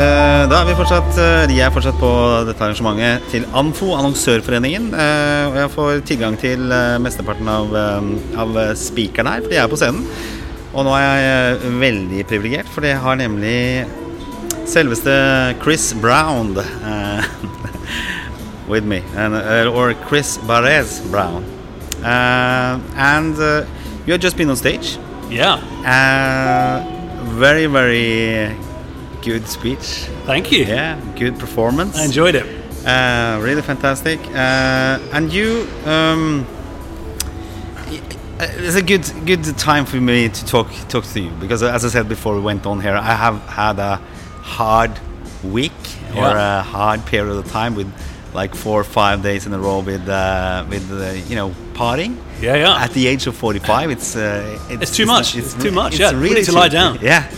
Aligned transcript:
Eh, 0.00 0.44
Da 0.48 0.62
er 0.62 0.68
vi 0.70 0.74
fortsatt 0.78 1.18
eh, 1.20 1.42
De 1.50 1.58
er 1.60 1.72
fortsatt 1.74 1.98
på 2.00 2.10
dette 2.48 2.62
arrangementet 2.64 3.26
til 3.32 3.44
ANFO, 3.56 3.90
Annonsørforeningen. 3.98 4.90
Eh, 4.94 5.46
Og 5.50 5.58
jeg 5.60 5.72
får 5.74 6.02
tilgang 6.08 6.36
til 6.40 6.62
mesteparten 7.04 7.48
av, 7.50 7.74
av 8.40 8.56
speakerne 8.80 9.34
her, 9.34 9.44
for 9.44 9.52
de 9.52 9.58
er 9.60 9.68
på 9.68 9.78
scenen. 9.80 10.06
Og 10.70 10.86
nå 10.86 10.94
er 10.94 11.04
jeg 11.20 11.72
veldig 11.82 12.24
privilegert, 12.30 12.68
for 12.70 12.86
jeg 12.86 13.00
har 13.02 13.18
nemlig 13.18 13.84
selveste 14.70 15.12
Chris 15.64 15.88
Brown 15.98 16.54
with 18.70 18.86
me. 18.86 19.00
And, 19.18 19.34
or 19.74 19.92
Chris 20.06 20.38
Barres 20.46 21.00
Brown. 21.10 21.42
Uh, 22.04 22.78
and 22.96 23.34
uh, 23.36 23.66
you 24.06 24.14
have 24.14 24.22
just 24.22 24.36
been 24.38 24.48
on 24.48 24.56
stage. 24.56 24.96
Yeah, 25.28 25.58
very, 27.36 27.66
very 27.66 28.54
good 29.22 29.46
speech. 29.46 30.08
thank 30.26 30.50
you. 30.52 30.64
Yeah, 30.64 31.00
good 31.16 31.38
performance. 31.38 31.96
I 31.96 32.04
enjoyed 32.04 32.34
it. 32.34 32.46
Uh, 32.86 33.38
really 33.42 33.62
fantastic. 33.62 34.18
Uh, 34.28 34.98
and 35.12 35.32
you, 35.32 35.68
um, 35.84 36.46
uh, 38.40 38.46
it's 38.56 38.76
a 38.76 38.82
good 38.82 39.04
good 39.26 39.44
time 39.58 39.84
for 39.84 40.00
me 40.00 40.28
to 40.28 40.46
talk 40.46 40.68
talk 40.88 41.04
to 41.04 41.20
you 41.20 41.30
because, 41.40 41.62
as 41.62 41.84
I 41.84 41.88
said 41.88 42.08
before 42.08 42.34
we 42.34 42.40
went 42.40 42.64
on 42.66 42.80
here, 42.80 42.94
I 42.94 43.14
have 43.14 43.40
had 43.42 43.78
a 43.78 43.96
hard 44.42 44.98
week 45.44 45.72
or 46.16 46.26
a 46.26 46.62
hard 46.62 47.04
period 47.06 47.36
of 47.36 47.46
time 47.50 47.74
with 47.74 47.92
like 48.34 48.54
four 48.54 48.80
or 48.80 48.84
five 48.84 49.22
days 49.22 49.46
in 49.46 49.52
a 49.52 49.58
row 49.58 49.80
with 49.80 50.08
uh, 50.08 50.64
with 50.68 50.90
uh, 50.90 51.12
you 51.28 51.36
know 51.36 51.50
partying. 51.74 52.16
Yeah, 52.40 52.56
yeah. 52.56 52.84
At 52.84 52.92
the 52.92 53.06
age 53.06 53.26
of 53.26 53.36
45, 53.36 53.90
it's 53.90 54.16
uh, 54.16 54.58
It's 54.70 54.96
too 54.96 55.06
much. 55.06 55.36
It's 55.36 55.54
too 55.54 55.70
much, 55.70 55.92
It's 55.92 56.00
yeah. 56.00 56.12
Really 56.18 56.42
to 56.44 56.52
lie 56.52 56.68
down. 56.68 56.98
Yeah. 57.02 57.28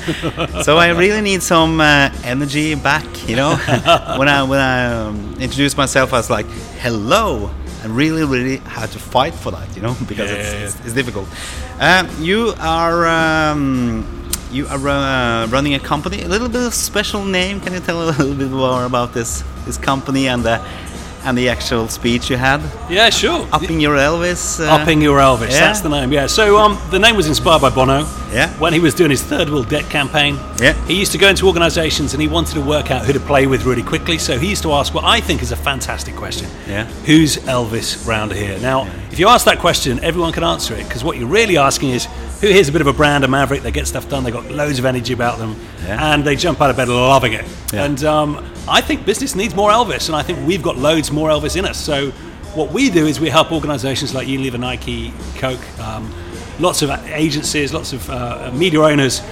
so 0.63 0.79
I 0.79 0.89
really 0.91 1.21
need 1.21 1.43
some 1.43 1.81
uh, 1.81 2.11
energy 2.25 2.75
back. 2.75 3.05
You 3.29 3.37
know, 3.37 3.57
when 4.19 4.29
I 4.29 4.43
when 4.43 4.61
I 4.61 4.87
um, 4.87 5.35
introduced 5.41 5.77
myself, 5.77 6.13
I 6.13 6.17
was 6.19 6.31
like, 6.31 6.47
"Hello." 6.81 7.51
I 7.85 7.87
really, 7.87 8.23
really 8.25 8.59
had 8.59 8.93
to 8.93 8.99
fight 9.01 9.35
for 9.35 9.51
that, 9.51 9.75
you 9.75 9.83
know, 9.83 9.97
because 10.09 10.31
Yeah, 10.31 10.37
it's, 10.37 10.53
yeah, 10.53 10.59
yeah. 10.61 10.67
it's, 10.67 10.81
it's 10.85 10.95
difficult. 10.95 11.27
Um, 11.81 12.07
you 12.21 12.55
are 12.61 13.07
um, 13.09 14.05
you 14.53 14.69
are 14.69 14.89
uh, 14.89 15.47
running 15.49 15.75
a 15.75 15.81
company, 15.81 16.23
a 16.23 16.29
little 16.29 16.49
bit 16.49 16.63
of 16.65 16.75
special 16.75 17.25
name. 17.25 17.59
Can 17.61 17.73
you 17.73 17.81
tell 17.81 18.01
a 18.03 18.07
little 18.11 18.35
bit 18.37 18.51
more 18.51 18.85
about 18.85 19.15
this 19.15 19.43
this 19.67 19.79
company 19.79 20.29
and 20.29 20.45
the 20.45 20.61
and 21.25 21.37
the 21.37 21.49
actual 21.49 21.89
speech 21.89 22.31
you 22.31 22.37
had? 22.37 22.61
Yeah, 22.91 23.11
sure. 23.11 23.47
Upping 23.53 23.81
your 23.81 23.97
Elvis. 23.97 24.61
Uh, 24.61 24.71
Upping 24.73 25.01
Your 25.01 25.19
Elvis. 25.19 25.51
yeah. 25.51 25.61
That's 25.61 25.81
the 25.81 25.89
name. 25.89 26.13
Yeah. 26.13 26.27
So 26.27 26.59
um, 26.59 26.79
the 26.91 26.99
name 26.99 27.17
was 27.17 27.27
inspired 27.27 27.61
by 27.63 27.71
Bono. 27.71 28.01
Yeah. 28.33 28.49
When 28.59 28.73
he 28.73 28.81
was 28.81 28.95
doing 28.95 29.11
his 29.11 29.23
third 29.23 29.51
world 29.51 29.69
debt 29.69 29.89
campaign. 29.91 30.37
Yeah. 30.59 30.73
He 30.87 30.99
used 30.99 31.13
to 31.13 31.19
go 31.19 31.29
into 31.29 31.47
organisations 31.47 32.15
and 32.15 32.23
he 32.23 32.29
wanted 32.29 32.55
to 32.55 32.61
work 32.61 32.91
out 32.91 33.05
who 33.05 33.13
to 33.13 33.21
play 33.21 33.47
with 33.47 33.65
really 33.65 33.83
quickly. 33.83 34.19
So 34.19 34.39
he 34.39 34.49
used 34.49 34.63
to 34.63 34.73
ask 34.73 34.95
what 34.95 35.05
I 35.05 35.21
think 35.21 35.43
is 35.43 35.53
a 35.53 35.57
fantastic 35.57 36.15
question. 36.17 36.49
Yeah. 36.67 36.85
Who's 37.07 37.37
Elvis 37.39 38.07
round 38.07 38.33
here? 38.33 38.59
Now, 38.61 38.87
if 39.11 39.19
you 39.19 39.29
ask 39.29 39.45
that 39.45 39.59
question, 39.59 40.01
everyone 40.01 40.33
can 40.33 40.45
answer 40.45 40.75
it 40.75 40.85
because 40.85 41.05
what 41.05 41.19
you're 41.19 41.29
really 41.29 41.57
asking 41.57 41.91
is 41.91 42.07
who 42.43 42.49
here's 42.49 42.69
a 42.69 42.73
bit 42.73 42.81
of 42.83 42.87
a 42.89 42.93
brand, 42.93 43.25
a 43.25 43.29
maverick. 43.29 43.63
They 43.63 43.71
get 43.71 43.87
stuff 43.87 44.09
done. 44.11 44.25
They've 44.25 44.35
got 44.35 44.51
loads 44.51 44.79
of 44.79 44.85
energy 44.85 45.15
about 45.15 45.39
them, 45.39 45.57
Yeah. 45.87 46.13
and 46.13 46.25
they 46.25 46.37
jump 46.37 46.61
out 46.61 46.69
of 46.71 46.77
bed 46.77 46.89
loving 46.89 47.33
it. 47.33 47.45
Yeah. 47.73 47.85
And 47.85 48.03
um, 48.05 48.53
I 48.69 48.81
think 48.81 49.07
business 49.07 49.35
needs 49.35 49.55
more 49.55 49.71
Elvis, 49.71 50.09
and 50.09 50.17
I 50.17 50.23
think 50.23 50.47
we've 50.47 50.63
got 50.63 50.77
loads 50.77 51.11
more 51.11 51.31
Elvis 51.31 51.57
in 51.57 51.65
us. 51.65 51.79
So 51.79 52.11
what 52.55 52.71
we 52.73 52.91
do 52.91 53.07
is 53.07 53.19
we 53.21 53.31
help 53.31 53.53
organisations 53.53 54.13
like 54.15 54.27
Unilever, 54.29 54.59
Nike, 54.61 55.15
Coke, 55.37 55.65
um, 55.81 56.13
lots 56.59 56.83
of 56.83 56.91
agencies, 57.09 57.73
lots 57.73 57.93
of 57.93 58.11
uh, 58.11 58.51
media 58.53 58.81
owners 58.83 59.23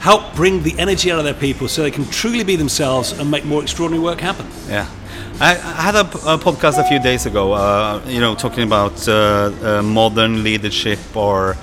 help 0.00 0.34
bring 0.34 0.62
the 0.62 0.78
energy 0.78 1.10
out 1.10 1.18
of 1.18 1.24
their 1.24 1.32
people 1.32 1.66
so 1.66 1.82
they 1.82 1.90
can 1.90 2.04
truly 2.10 2.44
be 2.44 2.56
themselves 2.56 3.12
and 3.12 3.30
make 3.30 3.42
more 3.46 3.62
extraordinary 3.62 4.04
work 4.04 4.20
happen. 4.20 4.46
Yeah. 4.68 4.86
I, 5.40 5.52
I 5.52 5.82
had 5.82 5.94
a 5.96 6.04
podcast 6.04 6.78
a 6.78 6.84
few 6.86 7.00
days 7.02 7.24
ago, 7.26 7.52
uh, 7.54 8.02
you 8.06 8.20
know, 8.20 8.34
talking 8.34 8.64
about 8.64 9.08
uh, 9.08 9.50
uh, 9.62 9.82
modern 9.82 10.42
leadership 10.44 10.98
or 11.16 11.56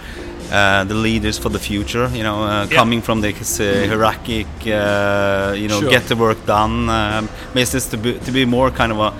uh, 0.51 0.83
the 0.83 0.93
leaders 0.95 1.37
for 1.39 1.49
the 1.49 1.59
future, 1.59 2.09
you 2.13 2.23
know, 2.23 2.43
uh, 2.43 2.65
Yeah. 2.69 2.75
coming 2.75 3.01
from 3.01 3.21
this 3.21 3.59
uh, 3.59 3.85
hierarchic, 3.87 4.47
uh, 4.67 5.53
you 5.55 5.67
know, 5.67 5.79
Sure. 5.79 5.89
get 5.89 6.07
the 6.07 6.15
work 6.15 6.45
done 6.45 6.89
um, 6.89 7.29
business 7.53 7.85
to 7.89 7.97
be, 7.97 8.13
to 8.25 8.31
be 8.31 8.45
more 8.45 8.71
kind 8.71 8.91
of 8.91 8.99
a 8.99 9.13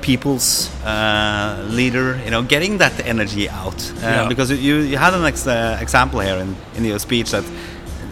people's 0.00 0.68
uh, 0.84 1.64
leader, 1.70 2.18
you 2.24 2.30
know, 2.30 2.42
getting 2.42 2.78
that 2.78 3.06
energy 3.06 3.48
out. 3.48 3.92
Yeah. 4.02 4.26
Because 4.28 4.50
you, 4.50 4.76
you 4.80 4.96
had 4.98 5.14
an 5.14 5.24
ex- 5.24 5.46
uh, 5.46 5.78
example 5.80 6.18
here 6.20 6.38
in, 6.38 6.56
in 6.76 6.84
your 6.84 6.98
speech 6.98 7.30
that 7.30 7.44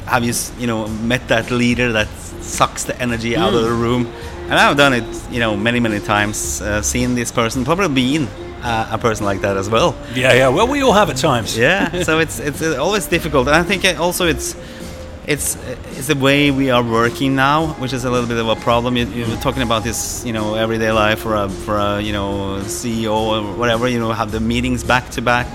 have 0.06 0.22
you 0.22 0.34
you 0.60 0.66
know 0.66 0.86
met 1.02 1.26
that 1.28 1.50
leader 1.50 1.90
that 1.92 2.08
sucks 2.40 2.84
the 2.84 2.94
energy 3.02 3.36
out 3.36 3.54
of 3.54 3.62
the 3.62 3.70
room 3.72 4.06
and 4.50 4.52
i've 4.52 4.76
done 4.76 4.92
it 4.92 5.04
you 5.30 5.40
know 5.40 5.56
many 5.56 5.80
many 5.80 5.98
times 5.98 6.60
uh, 6.60 6.82
seen 6.82 7.14
this 7.14 7.32
person 7.32 7.64
probably 7.64 7.88
been 7.88 8.28
uh, 8.64 8.88
a 8.90 8.98
person 8.98 9.26
like 9.26 9.40
that 9.42 9.56
as 9.56 9.68
well. 9.68 9.94
Yeah, 10.14 10.32
yeah. 10.32 10.48
Well, 10.48 10.66
we 10.66 10.82
all 10.82 10.92
have 10.92 11.10
at 11.10 11.16
times. 11.16 11.56
yeah 11.56 12.02
so 12.02 12.18
it's 12.24 12.40
it's 12.40 12.62
uh, 12.62 12.82
always 12.82 13.06
difficult. 13.06 13.46
And 13.48 13.56
i 13.56 13.62
think 13.62 13.84
uh, 13.84 14.02
also 14.02 14.26
it's 14.26 14.56
it's 15.26 15.56
it's 15.96 16.08
the 16.08 16.16
way 16.16 16.50
we 16.50 16.70
are 16.70 16.82
working 16.82 17.34
now 17.34 17.68
which 17.80 17.94
is 17.94 18.04
a 18.04 18.10
little 18.10 18.28
bit 18.28 18.38
of 18.38 18.48
a 18.48 18.56
problem. 18.56 18.96
You, 18.96 19.06
you 19.06 19.26
were 19.26 19.40
talking 19.46 19.62
about 19.62 19.82
this 19.84 20.24
you 20.26 20.32
know 20.32 20.54
everyday 20.54 20.92
life 20.92 21.20
for 21.20 21.34
a 21.34 21.48
for 21.48 21.78
a 21.78 22.00
you 22.00 22.12
know 22.12 22.60
ceo 22.64 23.14
or 23.14 23.56
whatever 23.56 23.88
you 23.88 23.98
know 23.98 24.12
have 24.12 24.30
the 24.32 24.40
meetings 24.40 24.84
back 24.84 25.10
to 25.10 25.22
back. 25.22 25.48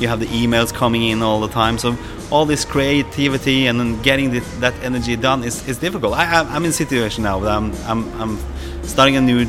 You 0.00 0.08
have 0.08 0.20
the 0.20 0.26
emails 0.26 0.72
coming 0.72 1.02
in 1.10 1.22
all 1.22 1.40
the 1.40 1.52
time. 1.62 1.78
So 1.78 1.96
all 2.30 2.46
this 2.46 2.64
creativity 2.64 3.66
and 3.68 3.78
then 3.78 4.02
getting 4.02 4.30
the, 4.30 4.40
that 4.60 4.74
energy 4.82 5.16
done 5.16 5.44
is, 5.44 5.66
is 5.68 5.78
difficult. 5.78 6.14
I, 6.14 6.24
I, 6.24 6.38
i'm 6.54 6.64
in 6.64 6.70
a 6.70 6.72
situation 6.72 7.22
now 7.22 7.44
i'm 7.44 7.72
i'm, 7.86 8.02
I'm 8.20 8.38
starting 8.82 9.16
a 9.16 9.20
new 9.20 9.46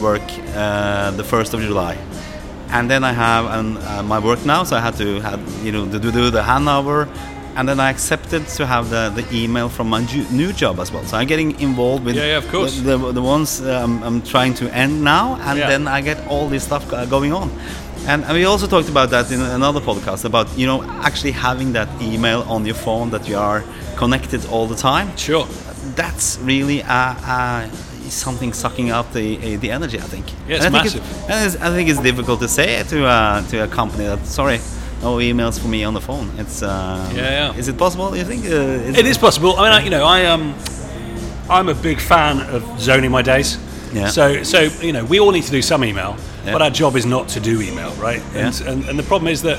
work 0.00 0.22
uh, 0.54 1.10
the 1.12 1.22
1st 1.22 1.54
of 1.54 1.60
july 1.60 1.94
and 2.72 2.90
then 2.90 3.04
I 3.04 3.12
have 3.12 3.44
um, 3.46 3.76
uh, 3.76 4.02
my 4.02 4.18
work 4.18 4.44
now, 4.44 4.64
so 4.64 4.76
I 4.76 4.80
had 4.80 4.96
to 4.96 5.20
have 5.20 5.40
you 5.64 5.72
know 5.72 5.84
to 5.90 5.98
do 5.98 6.10
do 6.12 6.30
the 6.30 6.42
handover, 6.42 7.06
and 7.56 7.68
then 7.68 7.78
I 7.80 7.90
accepted 7.90 8.46
to 8.56 8.66
have 8.66 8.88
the, 8.90 9.10
the 9.14 9.24
email 9.34 9.68
from 9.68 9.88
my 9.88 10.00
new 10.30 10.52
job 10.52 10.78
as 10.80 10.90
well. 10.92 11.04
So 11.04 11.16
I'm 11.18 11.26
getting 11.26 11.60
involved 11.60 12.04
with 12.04 12.16
Yeah, 12.16 12.26
yeah, 12.32 12.38
of 12.38 12.48
course. 12.48 12.80
the, 12.80 12.96
the, 12.96 13.12
the 13.12 13.22
ones 13.22 13.60
um, 13.60 14.02
I'm 14.02 14.22
trying 14.22 14.54
to 14.54 14.64
end 14.74 15.02
now, 15.04 15.36
and 15.48 15.58
Yeah. 15.58 15.68
then 15.68 15.86
I 15.88 16.00
get 16.00 16.18
all 16.28 16.48
this 16.48 16.64
stuff 16.64 16.88
going 17.10 17.32
on. 17.32 17.50
And, 18.08 18.24
and 18.24 18.32
we 18.34 18.44
also 18.46 18.66
talked 18.66 18.88
about 18.88 19.10
that 19.10 19.30
in 19.30 19.40
another 19.40 19.80
podcast 19.80 20.24
about 20.24 20.46
you 20.58 20.66
know 20.66 20.82
actually 21.04 21.32
having 21.32 21.72
that 21.74 21.88
email 22.00 22.42
on 22.48 22.64
your 22.66 22.74
phone 22.74 23.10
that 23.10 23.28
you 23.28 23.38
are 23.38 23.62
connected 23.96 24.44
all 24.50 24.66
the 24.66 24.74
time 24.74 25.06
Sure. 25.16 25.46
that's 25.94 26.38
really 26.42 26.82
uh, 26.82 27.14
uh, 27.34 27.68
something 28.10 28.52
sucking 28.54 28.90
up 28.90 29.12
the 29.12 29.36
uh, 29.38 29.60
the 29.60 29.70
energy. 29.70 29.98
I 29.98 30.02
think. 30.08 30.26
Yeah, 30.48 30.56
it's 30.56 30.64
and 30.66 30.76
I 30.76 30.82
think 30.82 31.02
massive. 31.04 31.30
and 31.30 31.46
it's, 31.46 31.56
I 31.62 31.70
think 31.74 31.88
it's 31.88 32.00
difficult 32.02 32.40
to 32.40 32.48
say 32.48 32.82
to 32.82 33.04
uh, 33.06 33.42
to 33.50 33.64
a 33.64 33.68
company 33.68 34.04
that 34.06 34.26
sorry, 34.26 34.58
no 35.02 35.16
emails 35.18 35.58
for 35.60 35.68
me 35.68 35.84
on 35.84 35.94
the 35.94 36.00
phone. 36.00 36.30
It's 36.38 36.62
uh, 36.62 36.68
Yeah, 37.14 37.30
yeah. 37.52 37.58
Is 37.58 37.68
it 37.68 37.76
possible? 37.76 38.16
You 38.16 38.24
think? 38.24 38.44
Uh, 38.44 38.98
It 39.00 39.06
is 39.06 39.18
possible. 39.18 39.54
I 39.58 39.62
mean, 39.64 39.72
I, 39.80 39.84
you 39.84 39.90
know, 39.90 40.04
I 40.04 40.26
um, 40.26 40.54
I'm 41.50 41.68
a 41.68 41.74
big 41.74 42.00
fan 42.00 42.40
of 42.54 42.62
zoning 42.80 43.10
my 43.10 43.22
days. 43.22 43.58
Yeah. 43.94 44.08
So, 44.10 44.42
so 44.42 44.58
you 44.80 44.92
know, 44.92 45.04
we 45.04 45.20
all 45.20 45.32
need 45.32 45.44
to 45.44 45.50
do 45.50 45.62
some 45.62 45.84
email, 45.84 46.16
Yeah. 46.46 46.52
but 46.52 46.62
our 46.62 46.70
job 46.70 46.96
is 46.96 47.04
not 47.04 47.28
to 47.34 47.40
do 47.40 47.60
email, 47.60 47.90
right? 48.02 48.22
And, 48.34 48.54
Yeah. 48.60 48.70
and 48.72 48.88
and 48.88 48.98
the 48.98 49.02
problem 49.06 49.28
is 49.32 49.42
that 49.42 49.58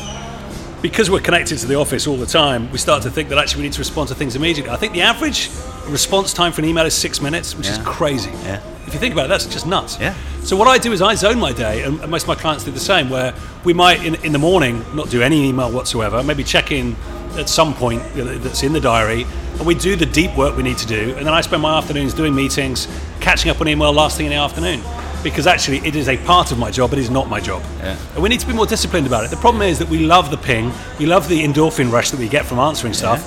because 0.84 1.10
we're 1.10 1.22
connected 1.22 1.58
to 1.58 1.66
the 1.66 1.76
office 1.76 2.08
all 2.08 2.18
the 2.18 2.26
time, 2.26 2.70
we 2.70 2.78
start 2.78 3.02
to 3.04 3.10
think 3.10 3.30
that 3.30 3.38
actually 3.38 3.62
we 3.62 3.68
need 3.68 3.74
to 3.74 3.80
respond 3.80 4.10
to 4.10 4.16
things 4.16 4.36
immediately. 4.36 4.70
I 4.70 4.76
think 4.76 4.92
the 4.92 5.02
average 5.02 5.50
response 5.88 6.34
time 6.34 6.52
for 6.52 6.60
an 6.60 6.68
email 6.68 6.86
is 6.86 6.94
six 6.94 7.22
minutes, 7.22 7.56
which 7.56 7.70
is 7.70 7.78
crazy. 7.80 8.30
Yeah. 8.44 8.62
If 8.86 8.94
you 8.94 9.00
think 9.00 9.14
about 9.14 9.26
it, 9.26 9.30
that's 9.30 9.46
just 9.46 9.66
nuts. 9.66 9.98
Yeah. 9.98 10.14
So 10.42 10.58
what 10.58 10.68
I 10.68 10.78
do 10.78 10.92
is 10.92 11.02
I 11.02 11.16
zone 11.16 11.40
my 11.40 11.54
day, 11.54 11.84
and 11.84 12.02
and 12.02 12.12
most 12.12 12.24
of 12.24 12.28
my 12.28 12.36
clients 12.36 12.66
do 12.66 12.72
the 12.72 12.82
same. 12.82 13.10
Where 13.10 13.34
we 13.64 13.72
might 13.72 14.06
in, 14.06 14.16
in 14.26 14.34
the 14.34 14.40
morning 14.40 14.84
not 14.94 15.10
do 15.10 15.22
any 15.22 15.48
email 15.48 15.72
whatsoever, 15.72 16.22
maybe 16.22 16.44
check 16.44 16.70
in 16.74 16.98
at 17.38 17.48
some 17.48 17.74
point 17.74 18.04
you 18.14 18.26
know, 18.26 18.38
that's 18.38 18.62
in 18.62 18.74
the 18.74 18.82
diary, 18.82 19.26
and 19.58 19.66
we 19.66 19.76
do 19.76 19.96
the 19.96 20.06
deep 20.06 20.36
work 20.36 20.58
we 20.58 20.64
need 20.64 20.78
to 20.80 20.86
do, 20.86 21.16
and 21.16 21.26
then 21.26 21.34
I 21.34 21.40
spend 21.40 21.62
my 21.62 21.78
afternoons 21.78 22.14
doing 22.14 22.36
meetings, 22.36 22.90
catching 23.22 23.50
up 23.50 23.62
on 23.62 23.70
email 23.70 23.94
last 23.94 24.18
thing 24.18 24.26
in 24.26 24.32
the 24.32 24.38
afternoon. 24.38 24.82
Because 25.24 25.48
actually, 25.48 25.78
it 25.88 25.96
is 25.96 26.10
a 26.10 26.18
part 26.18 26.52
of 26.52 26.60
my 26.60 26.70
job. 26.70 26.90
but 26.90 27.00
It 27.00 27.04
is 27.04 27.10
not 27.10 27.30
my 27.30 27.40
job, 27.40 27.64
Yeah. 27.80 27.96
and 28.14 28.22
we 28.22 28.30
need 28.30 28.42
to 28.42 28.48
be 28.48 28.54
more 28.54 28.66
disciplined 28.66 29.08
about 29.08 29.24
it. 29.24 29.30
The 29.30 29.38
problem 29.38 29.62
is 29.64 29.80
that 29.80 29.90
we 29.90 30.00
love 30.00 30.30
the 30.30 30.38
ping, 30.38 30.72
we 31.00 31.06
love 31.06 31.30
the 31.30 31.42
endorphin 31.44 31.92
rush 31.92 32.12
that 32.12 32.20
we 32.20 32.28
get 32.28 32.46
from 32.46 32.60
answering 32.60 32.94
stuff, 32.94 33.26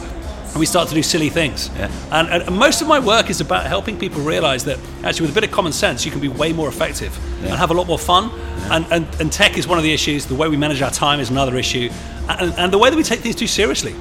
and 0.50 0.60
we 0.60 0.66
start 0.66 0.88
to 0.88 0.94
do 0.94 1.02
silly 1.02 1.28
things. 1.28 1.70
Yeah. 1.76 1.90
And, 2.10 2.28
and, 2.28 2.56
most 2.56 2.80
of 2.80 2.88
my 2.88 2.98
work 2.98 3.28
is 3.30 3.40
about 3.40 3.66
helping 3.66 3.98
people 3.98 4.22
realize 4.22 4.64
that 4.64 4.78
actually, 5.04 5.26
with 5.26 5.36
a 5.36 5.40
bit 5.40 5.44
of 5.44 5.50
common 5.50 5.72
sense, 5.72 6.04
you 6.04 6.10
can 6.10 6.20
be 6.20 6.28
way 6.28 6.52
more 6.52 6.68
effective 6.68 7.18
and 7.42 7.50
have 7.54 7.70
a 7.70 7.74
lot 7.74 7.86
more 7.86 7.98
fun. 7.98 8.30
And, 8.70 8.86
and, 8.90 9.06
and 9.20 9.32
tech 9.32 9.58
is 9.58 9.66
one 9.68 9.78
of 9.78 9.84
the 9.84 9.92
issues. 9.92 10.26
The 10.26 10.34
way 10.34 10.48
we 10.48 10.56
manage 10.56 10.82
our 10.82 10.90
time 10.90 11.20
is 11.20 11.30
another 11.30 11.56
issue. 11.56 11.90
And, 12.28 12.54
and 12.58 12.72
the 12.72 12.78
way 12.78 12.90
that 12.90 12.96
we 12.96 13.02
take 13.02 13.20
things 13.20 13.36
too 13.36 13.46
seriously 13.46 13.94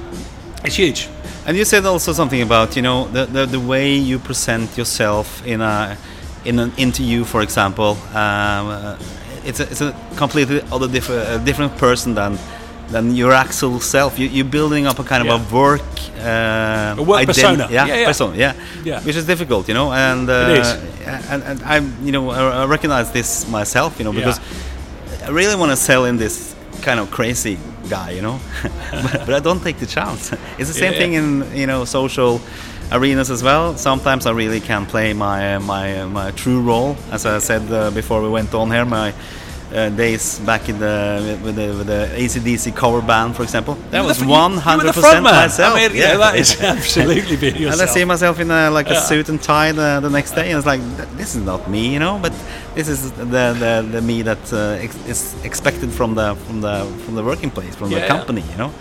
is 0.64 0.74
huge. 0.74 1.08
And 1.46 1.56
you 1.56 1.64
said 1.64 1.84
also 1.86 2.12
something 2.12 2.42
about 2.42 2.74
you 2.74 2.82
know 2.82 3.06
the, 3.08 3.26
the, 3.26 3.46
the 3.46 3.60
way 3.60 3.94
you 3.94 4.18
present 4.18 4.76
yourself 4.76 5.46
in 5.46 5.60
a 5.60 5.96
in 6.46 6.58
an 6.58 6.72
interview, 6.76 7.24
for 7.24 7.42
example. 7.42 7.96
Um, 8.14 8.68
uh, 8.68 8.96
it's 9.44 9.60
a, 9.60 9.64
it's 9.64 9.80
a 9.80 9.92
completely 10.16 10.60
other 10.72 10.88
different 10.88 11.22
uh, 11.28 11.38
different 11.44 11.76
person 11.78 12.14
than 12.14 12.38
than 12.90 13.14
your 13.16 13.32
actual 13.32 13.80
self. 13.80 14.18
You, 14.18 14.28
you're 14.28 14.50
building 14.50 14.86
up 14.86 14.98
a 14.98 15.04
kind 15.04 15.22
of 15.22 15.26
Yeah. 15.26 15.48
a 15.50 15.54
work, 15.54 15.82
uh, 16.20 16.94
A 16.98 17.02
work 17.02 17.26
persona. 17.26 17.66
Yeah, 17.70 17.86
Yeah, 17.86 17.96
yeah. 18.00 18.06
persona. 18.06 18.36
Yeah. 18.36 18.52
Yeah. 18.84 19.00
which 19.04 19.16
is 19.16 19.26
difficult, 19.26 19.68
you 19.68 19.74
know. 19.74 19.92
And 19.92 20.28
uh, 20.28 20.32
It 20.50 20.58
is. 20.58 20.68
and, 21.30 21.42
and 21.42 21.62
I, 21.64 21.78
you 22.04 22.12
know, 22.12 22.30
I, 22.30 22.64
recognize 22.66 23.10
this 23.12 23.46
myself, 23.48 23.98
you 23.98 24.04
know, 24.04 24.12
because 24.12 24.38
I 25.26 25.30
really 25.30 25.56
want 25.56 25.70
to 25.72 25.76
sell 25.76 26.04
in 26.04 26.16
this 26.16 26.54
kind 26.82 27.00
of 27.00 27.10
crazy 27.10 27.58
guy, 27.90 28.10
you 28.10 28.22
know, 28.22 28.38
but, 28.92 29.26
but 29.26 29.34
I 29.34 29.40
don't 29.40 29.62
take 29.62 29.78
the 29.78 29.86
chance. 29.86 30.32
It's 30.58 30.68
the 30.72 30.78
same 30.78 30.92
thing 30.92 31.14
in 31.14 31.44
you 31.56 31.66
know 31.66 31.84
social 31.84 32.40
arenas 32.92 33.30
as 33.30 33.42
well. 33.42 33.76
Sometimes 33.76 34.26
I 34.26 34.30
really 34.32 34.60
can 34.60 34.86
play 34.86 35.12
my 35.12 35.54
uh, 35.56 35.60
my 35.60 36.00
uh, 36.00 36.08
my 36.08 36.30
true 36.32 36.60
role, 36.60 36.96
as 37.10 37.26
I 37.26 37.38
said 37.38 37.62
uh, 37.72 37.90
before 37.90 38.22
we 38.22 38.28
went 38.28 38.54
on 38.54 38.70
here. 38.70 38.84
My 38.84 39.12
uh, 39.74 39.88
days 39.90 40.38
back 40.40 40.68
in 40.68 40.78
the 40.78 41.38
with 41.42 41.56
the, 41.56 41.66
with 41.76 41.86
the 41.88 42.08
ACDC 42.16 42.74
cover 42.76 43.02
band, 43.02 43.34
for 43.34 43.42
example, 43.42 43.74
that 43.90 44.04
was 44.04 44.24
one 44.24 44.56
hundred 44.58 44.94
percent 44.94 45.24
myself. 45.24 45.74
I 45.74 45.88
mean, 45.88 45.96
you 45.96 46.02
know, 46.02 46.18
that 46.18 46.36
is 46.36 46.60
absolutely 46.74 47.36
being 47.36 47.56
And 47.56 47.80
I 47.80 47.86
see 47.86 48.04
myself 48.04 48.38
in 48.38 48.50
a, 48.50 48.70
like 48.70 48.88
a 48.88 48.92
Yeah. 48.94 49.00
suit 49.00 49.28
and 49.28 49.42
tie 49.42 49.72
the, 49.72 49.98
the 50.00 50.08
next 50.10 50.32
day, 50.32 50.50
and 50.50 50.58
it's 50.58 50.66
like 50.66 50.80
this 51.16 51.34
is 51.34 51.42
not 51.42 51.68
me, 51.68 51.92
you 51.92 51.98
know. 51.98 52.18
But 52.22 52.32
this 52.76 52.88
is 52.88 53.10
the 53.12 53.24
the, 53.24 53.88
the 53.90 54.00
me 54.02 54.22
that 54.22 54.52
uh, 54.52 54.78
ex- 54.84 55.08
is 55.08 55.34
expected 55.44 55.90
from 55.90 56.14
the 56.14 56.36
from 56.46 56.60
the 56.60 56.84
from 57.04 57.16
the 57.16 57.24
working 57.24 57.50
place, 57.50 57.74
from 57.74 57.90
Yeah, 57.90 57.98
the 57.98 58.04
yeah. 58.06 58.16
company, 58.16 58.42
you 58.52 58.56
know. 58.58 58.72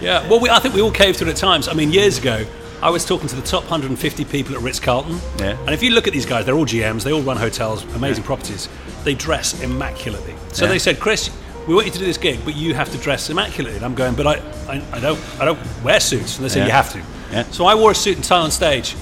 Yeah, 0.00 0.28
well, 0.28 0.38
we, 0.40 0.48
I 0.50 0.60
think 0.60 0.74
we 0.74 0.80
all 0.82 0.92
caved 0.92 1.18
to 1.20 1.24
it 1.26 1.30
at 1.30 1.36
times. 1.36 1.66
I 1.68 1.72
mean, 1.72 1.90
years 1.90 2.18
ago, 2.18 2.44
I 2.80 2.90
was 2.90 3.04
talking 3.04 3.26
to 3.28 3.34
the 3.36 3.42
top 3.42 3.62
150 3.64 4.24
people 4.26 4.54
at 4.54 4.60
Ritz 4.62 4.78
Carlton. 4.78 5.18
Yeah. 5.38 5.58
And 5.60 5.70
if 5.70 5.82
you 5.82 5.90
look 5.90 6.06
at 6.06 6.12
these 6.12 6.26
guys, 6.26 6.46
they're 6.46 6.54
all 6.54 6.64
GMs, 6.66 7.02
they 7.02 7.12
all 7.12 7.22
run 7.22 7.36
hotels, 7.36 7.82
amazing 7.96 8.22
properties. 8.24 8.68
They 9.04 9.14
dress 9.14 9.60
immaculately. 9.62 10.34
So 10.52 10.64
Yeah. 10.64 10.70
they 10.70 10.78
said, 10.78 11.00
Chris, 11.00 11.30
we 11.66 11.74
want 11.74 11.86
you 11.86 11.92
to 11.92 11.98
do 11.98 12.04
this 12.04 12.18
gig, 12.18 12.38
but 12.44 12.54
you 12.54 12.74
have 12.74 12.90
to 12.92 12.98
dress 12.98 13.30
immaculately. 13.30 13.76
And 13.76 13.84
I'm 13.84 13.94
going, 13.96 14.14
but 14.14 14.26
I, 14.26 14.34
I, 14.72 14.82
I 14.92 15.00
don't, 15.00 15.18
I 15.40 15.44
don't 15.44 15.58
wear 15.82 15.98
suits. 15.98 16.36
And 16.36 16.44
they 16.44 16.48
said, 16.48 16.60
Yeah. 16.60 16.66
you 16.66 16.72
have 16.72 16.92
to. 16.92 17.02
Yeah. 17.32 17.42
So 17.50 17.66
I 17.66 17.74
wore 17.74 17.90
a 17.90 17.94
suit 17.94 18.14
and 18.16 18.24
tie 18.24 18.38
on 18.38 18.50
stage. 18.52 18.94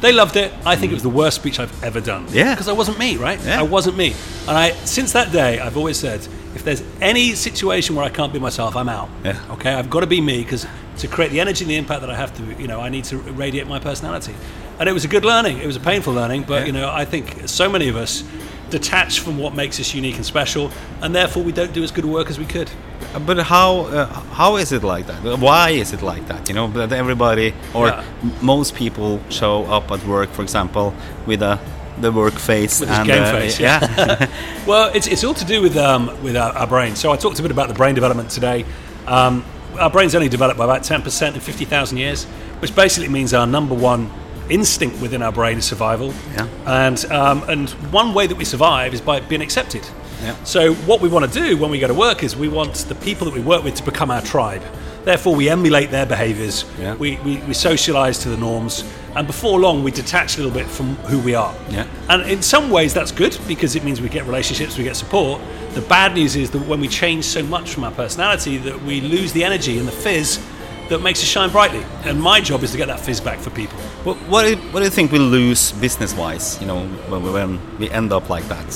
They 0.00 0.12
loved 0.12 0.36
it. 0.36 0.52
I 0.64 0.76
think 0.76 0.92
it 0.92 0.94
was 0.94 1.02
the 1.02 1.08
worst 1.08 1.36
speech 1.36 1.58
I've 1.58 1.82
ever 1.82 2.00
done. 2.00 2.26
Yeah. 2.30 2.54
Because 2.54 2.68
I 2.68 2.72
wasn't 2.72 2.98
me, 2.98 3.16
right? 3.16 3.40
Yeah. 3.44 3.58
I 3.58 3.62
wasn't 3.62 3.96
me. 3.96 4.14
And 4.46 4.56
I, 4.56 4.70
since 4.84 5.12
that 5.12 5.32
day, 5.32 5.58
I've 5.58 5.76
always 5.76 5.98
said, 5.98 6.26
if 6.66 6.78
there's 6.78 6.82
any 7.02 7.34
situation 7.34 7.94
where 7.94 8.04
I 8.04 8.08
can't 8.08 8.32
be 8.32 8.38
myself, 8.38 8.74
I'm 8.74 8.88
out. 8.88 9.08
Yeah. 9.24 9.38
Okay, 9.50 9.72
I've 9.74 9.90
got 9.90 10.00
to 10.00 10.06
be 10.06 10.20
me 10.20 10.42
because 10.42 10.66
to 10.98 11.08
create 11.08 11.30
the 11.30 11.40
energy 11.40 11.64
and 11.64 11.70
the 11.70 11.76
impact 11.76 12.00
that 12.00 12.10
I 12.10 12.14
have 12.16 12.34
to, 12.38 12.62
you 12.62 12.66
know, 12.68 12.80
I 12.80 12.88
need 12.88 13.04
to 13.04 13.18
radiate 13.18 13.66
my 13.66 13.78
personality. 13.78 14.34
And 14.78 14.88
it 14.88 14.92
was 14.92 15.04
a 15.04 15.08
good 15.08 15.24
learning. 15.24 15.58
It 15.58 15.66
was 15.66 15.76
a 15.76 15.80
painful 15.80 16.14
learning, 16.14 16.44
but 16.44 16.60
Yeah. 16.60 16.66
you 16.66 16.72
know, 16.72 16.90
I 16.90 17.04
think 17.04 17.48
so 17.48 17.68
many 17.68 17.88
of 17.88 17.96
us 17.96 18.24
detach 18.70 19.20
from 19.20 19.36
what 19.38 19.54
makes 19.54 19.78
us 19.78 19.94
unique 19.94 20.16
and 20.16 20.24
special, 20.24 20.70
and 21.02 21.14
therefore 21.14 21.42
we 21.44 21.52
don't 21.52 21.72
do 21.74 21.82
as 21.82 21.90
good 21.92 22.04
work 22.06 22.30
as 22.30 22.38
we 22.38 22.46
could. 22.46 22.70
Uh, 23.14 23.18
But 23.18 23.38
how 23.40 23.86
uh, 23.86 24.06
how 24.32 24.56
is 24.56 24.72
it 24.72 24.82
like 24.82 25.06
that? 25.06 25.38
Why 25.38 25.70
is 25.70 25.92
it 25.92 26.02
like 26.02 26.26
that? 26.28 26.48
You 26.48 26.54
know, 26.54 26.68
that 26.86 26.92
everybody 26.92 27.52
or 27.74 27.86
Yeah. 27.88 28.02
m- 28.22 28.32
most 28.40 28.74
people 28.74 29.20
show 29.28 29.64
up 29.76 29.90
at 29.92 30.02
work, 30.06 30.30
for 30.32 30.42
example, 30.42 30.92
with 31.26 31.42
a 31.42 31.58
the 32.00 32.10
work 32.10 32.34
face 32.34 32.80
With 32.80 32.90
and 32.90 33.06
game 33.06 33.22
uh, 33.22 33.30
face, 33.30 33.60
yeah. 33.60 34.28
Well, 34.66 34.90
it's, 34.94 35.06
it's 35.06 35.24
all 35.24 35.34
to 35.34 35.44
do 35.44 35.62
with 35.62 35.76
um, 35.76 36.06
with 36.22 36.36
our, 36.36 36.52
our 36.52 36.66
brain. 36.66 36.96
So 36.96 37.12
I 37.12 37.16
talked 37.16 37.38
a 37.38 37.42
bit 37.42 37.50
about 37.50 37.68
the 37.68 37.74
brain 37.74 37.94
development 37.94 38.30
today. 38.30 38.64
Um, 39.06 39.44
our 39.78 39.90
brain's 39.90 40.14
only 40.14 40.28
developed 40.28 40.58
by 40.58 40.64
about 40.64 40.82
10% 40.82 41.34
in 41.34 41.40
50,000 41.40 41.98
years, 41.98 42.24
which 42.60 42.74
basically 42.74 43.08
means 43.08 43.34
our 43.34 43.46
number 43.46 43.74
one 43.74 44.10
instinct 44.48 45.00
within 45.00 45.22
our 45.22 45.32
brain 45.32 45.58
is 45.58 45.64
survival. 45.64 46.12
Yeah. 46.32 46.48
And, 46.66 47.04
um, 47.06 47.42
and 47.48 47.70
one 47.92 48.14
way 48.14 48.26
that 48.26 48.36
we 48.36 48.44
survive 48.44 48.94
is 48.94 49.00
by 49.00 49.20
being 49.20 49.42
accepted. 49.42 49.86
Yeah. 50.22 50.42
So 50.44 50.74
what 50.74 51.00
we 51.00 51.08
want 51.08 51.30
to 51.30 51.40
do 51.40 51.56
when 51.56 51.70
we 51.70 51.78
go 51.78 51.88
to 51.88 51.94
work 51.94 52.22
is 52.22 52.36
we 52.36 52.48
want 52.48 52.74
the 52.74 52.94
people 52.94 53.24
that 53.26 53.34
we 53.34 53.40
work 53.40 53.64
with 53.64 53.74
to 53.76 53.82
become 53.82 54.10
our 54.10 54.22
tribe. 54.22 54.62
Therefore, 55.04 55.34
we 55.34 55.50
emulate 55.50 55.90
their 55.90 56.06
behaviours. 56.06 56.64
Yeah. 56.78 56.94
We, 56.94 57.16
we, 57.18 57.36
we 57.38 57.52
socialise 57.52 58.22
to 58.22 58.30
the 58.30 58.38
norms. 58.38 58.84
And 59.16 59.26
before 59.26 59.60
long, 59.60 59.84
we 59.84 59.90
detach 59.90 60.36
a 60.36 60.42
little 60.42 60.52
bit 60.52 60.66
from 60.66 60.96
who 61.06 61.20
we 61.20 61.34
are. 61.34 61.54
Yeah. 61.70 61.86
And 62.08 62.22
in 62.28 62.42
some 62.42 62.70
ways, 62.70 62.92
that's 62.92 63.12
good 63.12 63.38
because 63.46 63.76
it 63.76 63.84
means 63.84 64.00
we 64.00 64.08
get 64.08 64.26
relationships, 64.26 64.76
we 64.76 64.84
get 64.84 64.96
support. 64.96 65.40
The 65.74 65.82
bad 65.82 66.14
news 66.14 66.34
is 66.36 66.50
that 66.50 66.66
when 66.66 66.80
we 66.80 66.88
change 66.88 67.24
so 67.24 67.42
much 67.42 67.72
from 67.72 67.84
our 67.84 67.92
personality, 67.92 68.58
that 68.58 68.82
we 68.82 69.00
lose 69.00 69.32
the 69.32 69.44
energy 69.44 69.78
and 69.78 69.86
the 69.86 69.92
fizz 69.92 70.40
that 70.88 71.00
makes 71.00 71.20
us 71.20 71.28
shine 71.28 71.50
brightly. 71.50 71.84
And 72.04 72.20
my 72.20 72.40
job 72.40 72.62
is 72.62 72.72
to 72.72 72.76
get 72.76 72.88
that 72.88 73.00
fizz 73.00 73.20
back 73.20 73.38
for 73.38 73.50
people. 73.50 73.78
What, 74.04 74.16
what, 74.28 74.42
do 74.42 74.50
you, 74.50 74.56
what 74.72 74.80
do 74.80 74.84
you 74.84 74.90
think 74.90 75.12
we 75.12 75.18
lose 75.18 75.72
business-wise? 75.72 76.60
You 76.60 76.66
know, 76.66 76.86
when 77.08 77.22
we, 77.22 77.30
when 77.30 77.78
we 77.78 77.90
end 77.90 78.12
up 78.12 78.28
like 78.28 78.44
that. 78.48 78.66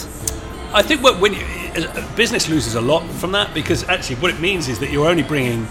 I 0.72 0.82
think 0.82 1.02
what, 1.02 1.20
when 1.20 1.34
you, 1.34 1.44
business 2.16 2.48
loses 2.48 2.74
a 2.74 2.80
lot 2.80 3.06
from 3.14 3.32
that 3.32 3.52
because 3.54 3.88
actually 3.88 4.16
what 4.16 4.32
it 4.32 4.40
means 4.40 4.68
is 4.68 4.78
that 4.78 4.90
you're 4.90 5.08
only 5.08 5.22
bringing 5.22 5.66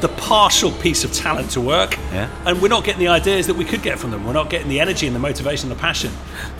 the 0.00 0.08
partial 0.08 0.70
piece 0.72 1.04
of 1.04 1.12
talent 1.12 1.50
to 1.52 1.60
work, 1.60 1.96
Yeah. 2.12 2.28
and 2.44 2.60
we're 2.60 2.68
not 2.68 2.84
getting 2.84 3.00
the 3.00 3.08
ideas 3.08 3.46
that 3.46 3.54
we 3.54 3.64
could 3.64 3.82
get 3.82 3.98
from 3.98 4.10
them. 4.10 4.24
We're 4.26 4.32
not 4.34 4.50
getting 4.50 4.68
the 4.68 4.80
energy 4.80 5.06
and 5.06 5.16
the 5.16 5.20
motivation 5.20 5.70
and 5.70 5.78
the 5.78 5.80
passion. 5.82 6.12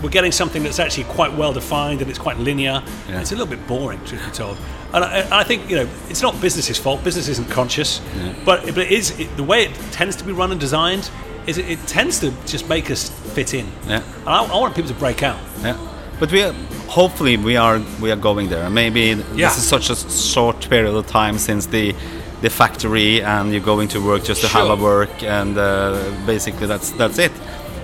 We're 0.02 0.08
getting 0.10 0.32
something 0.32 0.62
that's 0.62 0.78
actually 0.78 1.04
quite 1.04 1.34
well 1.34 1.52
defined 1.52 2.00
and 2.00 2.08
it's 2.10 2.18
quite 2.18 2.38
linear. 2.38 2.82
Yeah. 3.08 3.20
It's 3.20 3.32
a 3.32 3.34
little 3.34 3.46
bit 3.54 3.66
boring, 3.66 4.02
truth 4.04 4.24
be 4.24 4.30
told. 4.32 4.56
And 4.94 5.04
I, 5.04 5.40
I 5.40 5.44
think 5.44 5.68
you 5.68 5.76
know 5.76 5.88
it's 6.08 6.22
not 6.22 6.40
business's 6.40 6.78
fault. 6.78 7.04
Business 7.04 7.28
isn't 7.28 7.50
conscious, 7.50 8.00
but, 8.44 8.64
but 8.66 8.78
it 8.78 8.90
is 8.92 9.18
it, 9.20 9.36
the 9.36 9.44
way 9.44 9.64
it 9.64 9.74
tends 9.92 10.16
to 10.16 10.24
be 10.24 10.32
run 10.32 10.50
and 10.52 10.60
designed. 10.60 11.10
Is 11.46 11.58
it, 11.58 11.68
it 11.68 11.86
tends 11.86 12.18
to 12.20 12.32
just 12.46 12.68
make 12.68 12.90
us 12.90 13.10
fit 13.34 13.54
in. 13.54 13.66
Yeah. 13.86 14.02
And 14.20 14.28
I, 14.28 14.44
I 14.44 14.58
want 14.58 14.74
people 14.74 14.88
to 14.90 14.98
break 14.98 15.22
out. 15.22 15.38
Yeah, 15.62 15.76
but 16.18 16.32
we 16.32 16.42
are, 16.42 16.52
hopefully 16.88 17.36
we 17.36 17.56
are 17.56 17.80
we 18.00 18.10
are 18.10 18.16
going 18.16 18.48
there. 18.48 18.70
Maybe 18.70 19.00
Yeah. 19.34 19.48
this 19.48 19.58
is 19.58 19.68
such 19.68 19.90
a 19.90 19.96
short 20.10 20.68
period 20.70 20.94
of 20.94 21.06
time 21.06 21.38
since 21.38 21.66
the 21.66 21.94
the 22.42 22.50
factory, 22.50 23.22
and 23.22 23.52
you're 23.52 23.60
going 23.62 23.88
to 23.88 24.00
work 24.04 24.24
just 24.24 24.40
to 24.42 24.48
have 24.48 24.68
a 24.70 24.76
work, 24.76 25.22
and 25.22 25.56
uh, 25.58 26.12
basically 26.26 26.66
that's 26.66 26.90
that's 26.92 27.18
it. 27.18 27.32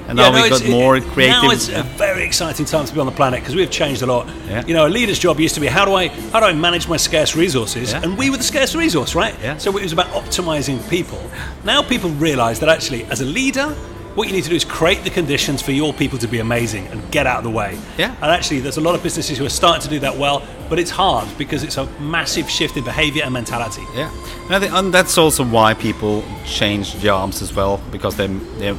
And 0.09 0.19
Yeah, 0.19 0.31
now 0.31 0.37
no, 0.37 0.43
we've 0.43 0.51
got 0.51 0.69
more 0.69 1.01
creative. 1.01 1.43
Now 1.43 1.51
it's 1.51 1.69
a 1.69 1.85
very 1.97 2.25
exciting 2.25 2.67
time 2.67 2.85
to 2.87 2.93
be 2.93 2.99
on 3.01 3.07
the 3.07 3.13
planet 3.13 3.41
because 3.41 3.55
we've 3.55 3.71
changed 3.71 4.03
a 4.03 4.07
lot. 4.07 4.27
Yeah. 4.49 4.67
You 4.67 4.75
know, 4.75 4.87
a 4.87 4.91
leader's 4.91 5.19
job 5.19 5.39
used 5.39 5.55
to 5.55 5.61
be 5.61 5.69
how 5.69 5.85
do 5.85 5.95
I 5.95 6.09
how 6.09 6.41
do 6.41 6.47
I 6.47 6.53
manage 6.53 6.89
my 6.89 6.97
scarce 6.99 7.37
resources, 7.37 7.93
Yeah. 7.93 8.03
and 8.03 8.19
we 8.19 8.29
were 8.29 8.37
the 8.37 8.43
scarce 8.43 8.75
resource, 8.75 9.15
right? 9.15 9.35
Yeah. 9.41 9.59
So 9.59 9.71
it 9.77 9.83
was 9.83 9.93
about 9.93 10.09
optimizing 10.09 10.79
people. 10.91 11.23
Now 11.65 11.83
people 11.83 12.11
realise 12.11 12.59
that 12.59 12.69
actually, 12.69 13.05
as 13.05 13.21
a 13.21 13.25
leader. 13.27 13.75
What 14.15 14.29
you 14.29 14.35
need 14.35 14.45
to 14.45 14.51
do 14.51 14.57
is 14.57 14.65
create 14.65 15.05
the 15.05 15.11
conditions 15.11 15.63
for 15.63 15.73
your 15.73 15.93
people 15.95 16.19
to 16.19 16.29
be 16.29 16.39
amazing 16.41 16.87
and 16.89 17.01
get 17.11 17.27
out 17.27 17.39
of 17.39 17.45
the 17.45 17.51
way. 17.51 17.79
Yeah. 17.97 18.15
And 18.21 18.31
actually, 18.31 18.61
there's 18.61 18.77
a 18.77 18.81
lot 18.83 18.95
of 18.95 19.03
businesses 19.03 19.39
who 19.39 19.45
are 19.47 19.51
starting 19.51 19.81
to 19.83 19.89
do 19.89 19.99
that 20.01 20.17
well, 20.19 20.43
but 20.69 20.79
it's 20.79 20.91
hard 20.91 21.27
because 21.39 21.63
it's 21.65 21.79
a 21.79 21.87
massive 21.99 22.51
shift 22.51 22.77
in 22.77 22.85
behavior 22.85 23.23
and 23.25 23.33
mentality. 23.33 23.83
Yeah, 23.95 24.11
and, 24.47 24.55
I 24.55 24.61
think, 24.61 24.73
and 24.75 24.93
that's 24.93 25.17
also 25.17 25.45
why 25.45 25.73
people 25.75 26.23
change 26.45 26.95
jobs 26.99 27.41
as 27.43 27.55
well 27.55 27.81
because 27.91 28.17
they 28.17 28.27
they're 28.59 28.77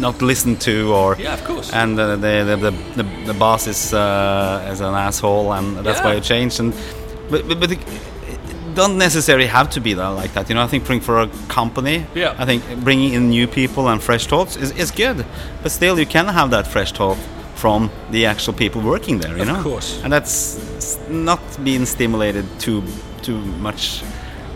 not 0.00 0.20
listened 0.20 0.60
to 0.62 0.92
or 0.92 1.16
Yeah, 1.16 1.34
of 1.34 1.44
course. 1.44 1.72
and 1.72 1.98
uh, 1.98 2.16
the, 2.16 2.44
the, 2.44 2.56
the, 2.56 3.02
the 3.02 3.24
the 3.26 3.34
boss 3.34 3.66
is 3.66 3.94
uh, 3.94 4.68
is 4.72 4.80
an 4.80 4.94
asshole 4.94 5.52
and 5.52 5.76
that's 5.86 6.00
why 6.00 6.10
Yeah. 6.10 6.16
you 6.16 6.20
change 6.22 6.58
and 6.60 6.74
but 7.30 7.46
but, 7.48 7.60
but 7.60 7.70
don't 8.76 8.96
necessarily 8.98 9.46
have 9.48 9.68
to 9.70 9.80
be 9.80 9.94
that 9.94 10.08
like 10.22 10.32
that 10.34 10.48
you 10.48 10.54
know 10.54 10.62
I 10.62 10.68
think 10.68 11.02
for 11.02 11.18
a 11.22 11.28
company 11.48 11.96
Yeah. 12.14 12.42
I 12.42 12.44
think 12.44 12.62
bringing 12.84 13.14
in 13.14 13.30
new 13.30 13.46
people 13.48 13.88
and 13.88 14.00
fresh 14.02 14.26
thoughts 14.26 14.56
is, 14.56 14.70
is 14.72 14.90
good 14.90 15.24
but 15.62 15.72
still 15.72 15.98
you 15.98 16.06
can 16.06 16.26
have 16.28 16.50
that 16.50 16.66
fresh 16.66 16.92
thought 16.92 17.18
from 17.54 17.90
the 18.10 18.26
actual 18.26 18.52
people 18.54 18.80
working 18.82 19.20
there 19.20 19.34
you 19.36 19.42
Of 19.42 19.48
know 19.48 19.62
course. 19.62 20.00
and 20.04 20.12
that's 20.12 20.98
not 21.08 21.40
being 21.64 21.86
stimulated 21.86 22.44
too 22.60 22.82
too 23.22 23.38
much 23.60 24.02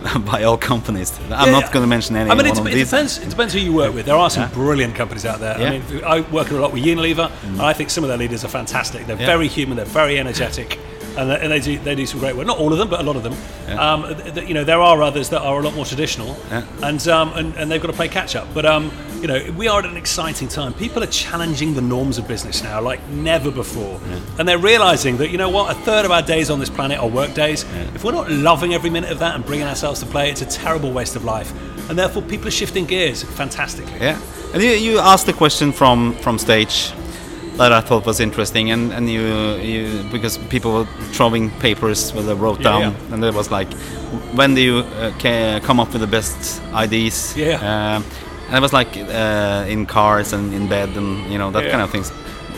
by 0.31 0.43
all 0.43 0.57
companies. 0.57 1.11
I'm 1.19 1.29
Yeah, 1.29 1.51
not 1.51 1.63
yeah. 1.65 1.71
going 1.73 1.83
to 1.83 1.87
mention 1.87 2.15
any 2.15 2.31
I 2.31 2.33
mean, 2.33 2.47
one 2.47 2.57
it, 2.57 2.59
of 2.59 2.67
it 2.67 2.85
depends. 2.85 3.19
It 3.19 3.29
depends 3.29 3.53
who 3.53 3.59
you 3.59 3.73
work 3.73 3.93
with. 3.93 4.05
There 4.07 4.15
are 4.23 4.29
some 4.31 4.49
brilliant 4.51 4.95
companies 4.95 5.25
out 5.25 5.39
there. 5.39 5.59
Yeah. 5.59 5.67
I 5.67 5.71
mean, 5.79 6.03
I 6.03 6.21
work 6.31 6.49
a 6.49 6.55
lot 6.55 6.73
with 6.73 6.83
Unilever, 6.83 7.29
and 7.43 7.57
mm. 7.57 7.61
I 7.61 7.73
think 7.73 7.91
some 7.91 8.03
of 8.03 8.07
their 8.07 8.17
leaders 8.17 8.43
are 8.43 8.47
fantastic. 8.47 9.05
They're 9.05 9.19
Yeah. 9.19 9.27
very 9.35 9.47
human. 9.47 9.77
They're 9.77 9.85
very 10.03 10.17
energetic. 10.17 10.79
And 11.17 11.29
they, 11.29 11.39
and 11.41 11.51
they 11.51 11.59
do 11.59 11.77
they 11.79 11.95
do 11.95 12.05
some 12.05 12.19
great 12.19 12.35
work. 12.35 12.47
Not 12.47 12.57
all 12.57 12.71
of 12.71 12.77
them, 12.79 12.89
but 12.89 12.99
a 13.01 13.03
lot 13.03 13.15
of 13.17 13.23
them. 13.23 13.33
Yeah. 13.67 13.93
Um, 13.93 14.15
th- 14.15 14.33
th- 14.33 14.47
you 14.47 14.53
know, 14.53 14.63
there 14.63 14.79
are 14.79 15.01
others 15.01 15.29
that 15.29 15.41
are 15.41 15.59
a 15.59 15.63
lot 15.63 15.75
more 15.75 15.85
traditional, 15.85 16.37
Yeah. 16.49 16.63
and, 16.83 17.05
um, 17.07 17.33
and 17.35 17.53
and 17.55 17.69
they've 17.69 17.81
got 17.81 17.87
to 17.87 17.93
play 17.97 18.07
catch 18.07 18.35
up. 18.35 18.47
But 18.53 18.65
um, 18.65 18.91
you 19.21 19.27
know, 19.27 19.39
we 19.57 19.67
are 19.67 19.79
at 19.79 19.85
an 19.85 19.97
exciting 19.97 20.47
time. 20.47 20.73
People 20.73 21.03
are 21.03 21.07
challenging 21.07 21.73
the 21.73 21.81
norms 21.81 22.17
of 22.17 22.27
business 22.27 22.63
now, 22.63 22.81
like 22.81 23.05
never 23.09 23.51
before, 23.51 23.99
and 24.39 24.47
they're 24.47 24.57
realizing 24.57 25.17
that 25.17 25.29
you 25.31 25.37
know 25.37 25.49
what, 25.49 25.75
a 25.75 25.79
third 25.81 26.05
of 26.05 26.11
our 26.11 26.21
days 26.21 26.49
on 26.49 26.59
this 26.59 26.69
planet 26.69 26.97
are 26.99 27.09
work 27.09 27.33
days. 27.33 27.65
If 27.93 28.03
we're 28.05 28.13
not 28.13 28.31
loving 28.31 28.73
every 28.73 28.89
minute 28.89 29.11
of 29.11 29.19
that 29.19 29.35
and 29.35 29.45
bringing 29.45 29.67
ourselves 29.67 29.99
to 29.99 30.05
play, 30.05 30.29
it's 30.31 30.41
a 30.41 30.45
terrible 30.45 30.91
waste 30.93 31.15
of 31.17 31.23
life. 31.25 31.51
And 31.89 31.99
therefore, 31.99 32.21
people 32.23 32.47
are 32.47 32.51
shifting 32.51 32.85
gears 32.85 33.21
fantastically. 33.23 33.99
Yeah, 33.99 34.17
and 34.53 34.63
you, 34.63 34.69
you 34.71 34.99
asked 34.99 35.27
a 35.27 35.33
question 35.33 35.73
from 35.73 36.13
from 36.21 36.37
stage 36.39 36.93
that 37.57 37.71
I 37.71 37.81
thought 37.81 38.05
was 38.05 38.19
interesting, 38.19 38.71
and 38.71 38.91
and 38.93 39.09
you 39.09 39.55
you 39.61 40.03
because 40.11 40.37
people 40.49 40.71
were 40.71 40.87
throwing 41.13 41.49
papers 41.59 42.13
where 42.13 42.23
they 42.23 42.33
wrote 42.33 42.59
Yeah, 42.59 42.71
down, 42.71 42.81
yeah. 42.81 43.13
and 43.13 43.23
it 43.23 43.33
was 43.33 43.51
like, 43.51 43.71
when 44.35 44.55
do 44.55 44.61
you 44.61 44.77
uh, 44.79 45.59
come 45.67 45.79
up 45.81 45.91
with 45.93 46.01
the 46.01 46.07
best 46.07 46.61
ideas? 46.73 47.33
Yeah. 47.37 47.55
Um, 47.95 48.03
and 48.47 48.57
it 48.57 48.61
was 48.61 48.73
like 48.73 48.97
uh, 48.97 49.65
in 49.71 49.85
cars 49.85 50.33
and 50.33 50.53
in 50.53 50.67
bed 50.67 50.89
and 50.97 51.31
you 51.31 51.37
know 51.37 51.51
that 51.51 51.63
Yeah. 51.63 51.71
kind 51.71 51.81
of 51.83 51.89
things. 51.91 52.11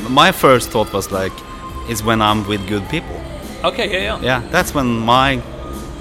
My 0.09 0.31
first 0.31 0.69
thought 0.71 0.91
was 0.93 1.12
like, 1.12 1.33
is 1.89 2.01
when 2.03 2.21
I'm 2.21 2.47
with 2.47 2.62
good 2.67 2.83
people. 2.89 3.15
Okay, 3.63 3.88
yeah, 3.91 4.03
yeah. 4.17 4.21
Yeah, 4.21 4.41
that's 4.51 4.73
when 4.73 4.88
my 5.05 5.41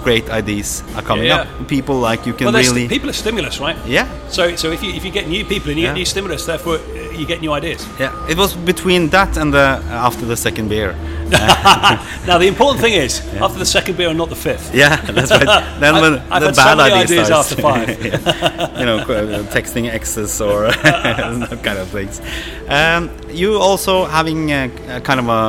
great 0.04 0.28
ideas 0.30 0.82
are 0.96 1.02
coming 1.02 1.30
up. 1.30 1.46
People 1.68 1.94
like 2.10 2.26
you 2.26 2.34
can 2.34 2.46
Well, 2.46 2.62
really. 2.62 2.88
people 2.88 3.08
are 3.10 3.12
stimulus, 3.14 3.60
right? 3.60 3.76
Yeah. 3.86 4.06
So, 4.32 4.56
so 4.56 4.72
if 4.72 4.82
you 4.82 4.90
if 4.98 5.04
you 5.04 5.10
get 5.12 5.28
new 5.28 5.44
people 5.44 5.70
and 5.70 5.78
you 5.78 5.84
Yeah. 5.86 5.92
get 5.92 5.98
new 5.98 6.04
stimulus, 6.06 6.44
therefore 6.46 6.76
uh, 6.78 7.18
you 7.18 7.26
get 7.26 7.40
new 7.40 7.52
ideas. 7.52 7.86
Yeah, 8.00 8.12
it 8.30 8.36
was 8.38 8.54
between 8.54 9.10
that 9.10 9.36
and 9.36 9.52
the 9.52 9.66
after 10.06 10.24
the 10.26 10.36
second 10.36 10.68
beer. 10.68 10.94
Now 12.26 12.38
the 12.38 12.46
important 12.46 12.80
thing 12.84 12.92
is 12.94 13.20
after 13.40 13.58
the 13.58 13.66
second 13.66 13.96
beer 13.96 14.08
and 14.08 14.18
not 14.18 14.28
the 14.28 14.36
fifth. 14.36 14.74
Yeah, 14.74 14.96
that's 14.96 15.30
right. 15.30 15.80
Then 15.80 15.94
when 16.02 16.14
I've 16.30 16.40
the 16.42 16.46
had 16.48 16.56
so 16.56 16.62
bad 16.62 16.80
idea 16.80 17.02
ideas 17.04 17.26
starts. 17.26 17.52
after 17.52 17.62
five. 17.62 17.88
Yeah. 18.04 18.78
You 18.80 18.86
know, 18.86 18.98
uh, 18.98 19.42
texting 19.56 19.88
exes 19.88 20.40
or 20.40 20.68
that 20.70 21.60
kind 21.62 21.78
of 21.78 21.88
things. 21.88 22.20
Um, 22.68 23.10
you 23.30 23.56
also 23.58 24.04
having 24.04 24.50
a, 24.50 24.70
a 24.96 25.00
kind 25.00 25.20
of 25.20 25.28
a, 25.28 25.42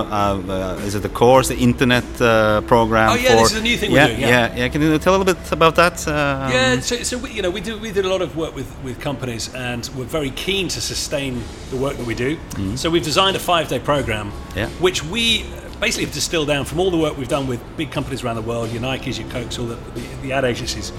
a, 0.53 0.75
is 0.85 0.95
it 0.95 1.05
a 1.05 1.09
course, 1.09 1.47
the 1.49 1.57
internet 1.57 2.03
uh, 2.21 2.61
program? 2.61 3.09
Oh, 3.11 3.15
yeah, 3.15 3.29
for, 3.31 3.35
this 3.43 3.51
is 3.51 3.57
a 3.59 3.61
new 3.63 3.77
thing 3.77 3.91
we're 3.91 3.97
yeah, 3.97 4.07
doing, 4.07 4.19
yeah. 4.21 4.29
yeah, 4.29 4.55
yeah. 4.55 4.69
Can 4.69 4.81
you 4.81 4.97
tell 4.99 5.15
a 5.15 5.17
little 5.17 5.33
bit 5.33 5.51
about 5.51 5.75
that? 5.75 6.07
Um, 6.07 6.51
Yeah, 6.51 6.79
so, 6.79 6.95
so 7.03 7.17
we, 7.17 7.31
you 7.31 7.41
know 7.41 7.51
we 7.51 7.61
do 7.61 7.77
we 7.77 7.91
did 7.91 8.05
a 8.05 8.09
lot 8.09 8.21
of 8.21 8.35
work 8.37 8.55
with, 8.55 8.67
with 8.83 8.99
companies, 8.99 9.53
and 9.53 9.89
we're 9.95 10.03
very 10.05 10.29
keen 10.31 10.67
to 10.69 10.81
sustain 10.81 11.41
the 11.69 11.77
work 11.77 11.97
that 11.97 12.05
we 12.05 12.15
do. 12.15 12.37
So 12.75 12.89
we've 12.89 13.03
designed 13.03 13.35
a 13.35 13.39
five 13.39 13.67
day 13.67 13.79
program, 13.79 14.31
Mm-hmm. 14.31 14.57
Yeah. 14.59 14.69
which 14.81 15.03
we 15.03 15.45
basically 15.79 16.05
have 16.05 16.13
distilled 16.13 16.47
down 16.47 16.65
from 16.65 16.79
all 16.79 16.91
the 16.91 16.97
work 16.97 17.17
we've 17.17 17.27
done 17.27 17.47
with 17.47 17.61
big 17.77 17.91
companies 17.91 18.23
around 18.23 18.35
the 18.37 18.41
world, 18.41 18.71
your 18.71 18.81
Nikes, 18.81 19.19
your 19.19 19.29
Cokes, 19.29 19.59
all 19.59 19.65
the, 19.65 19.75
the, 19.75 20.01
the 20.21 20.31
ad 20.33 20.45
agencies, 20.45 20.91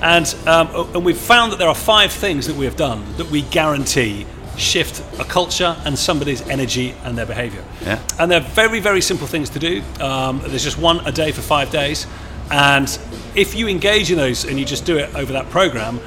and 0.00 0.34
um, 0.46 0.68
and 0.94 1.04
we've 1.04 1.18
found 1.18 1.52
that 1.52 1.58
there 1.58 1.68
are 1.68 1.74
five 1.74 2.10
things 2.12 2.46
that 2.46 2.56
we 2.56 2.64
have 2.64 2.76
done 2.76 3.04
that 3.16 3.30
we 3.30 3.42
guarantee 3.42 4.26
shift 4.56 5.02
a 5.18 5.24
culture 5.24 5.76
and 5.86 5.98
somebody's 5.98 6.42
energy 6.48 6.94
and 7.04 7.16
their 7.16 7.24
behavior. 7.26 7.64
Yeah. 7.82 7.98
And 8.18 8.30
they're 8.30 8.40
very, 8.40 8.80
very 8.80 9.00
simple 9.00 9.26
things 9.26 9.48
to 9.50 9.58
do. 9.58 9.82
Um, 9.98 10.40
there's 10.44 10.62
just 10.64 10.76
one 10.78 11.00
a 11.06 11.12
day 11.12 11.32
for 11.32 11.40
five 11.40 11.70
days. 11.70 12.06
And 12.50 12.86
if 13.34 13.54
you 13.54 13.66
engage 13.66 14.10
in 14.10 14.18
those 14.18 14.44
and 14.44 14.58
you 14.58 14.66
just 14.66 14.84
do 14.84 14.98
it 14.98 15.14
over 15.14 15.32
that 15.32 15.48
program, 15.48 16.00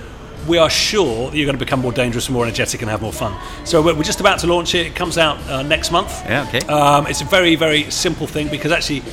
we 0.48 0.58
are 0.58 0.70
sure 0.70 1.30
that 1.32 1.38
you're 1.38 1.46
going 1.46 1.58
to 1.58 1.66
become 1.66 1.80
more 1.82 1.92
dangerous, 1.92 2.30
more 2.30 2.46
energetic, 2.46 2.82
and 2.82 2.90
have 2.92 3.02
more 3.02 3.14
fun. 3.14 3.36
So 3.66 3.82
we're 3.82 3.96
we're 3.96 4.04
just 4.04 4.20
about 4.20 4.40
to 4.40 4.48
launch 4.48 4.75
it. 4.75 4.88
It 4.88 4.96
comes 4.96 5.18
out 5.18 5.38
uh, 5.50 5.64
next 5.64 5.92
month. 5.92 6.12
Yeah, 6.25 6.46
okay. 6.48 6.60
Um, 6.68 7.08
it's 7.08 7.22
a 7.22 7.25
very, 7.25 7.56
very 7.56 7.90
simple 7.92 8.28
thing 8.28 8.48
because 8.50 8.72
actually, 8.72 9.04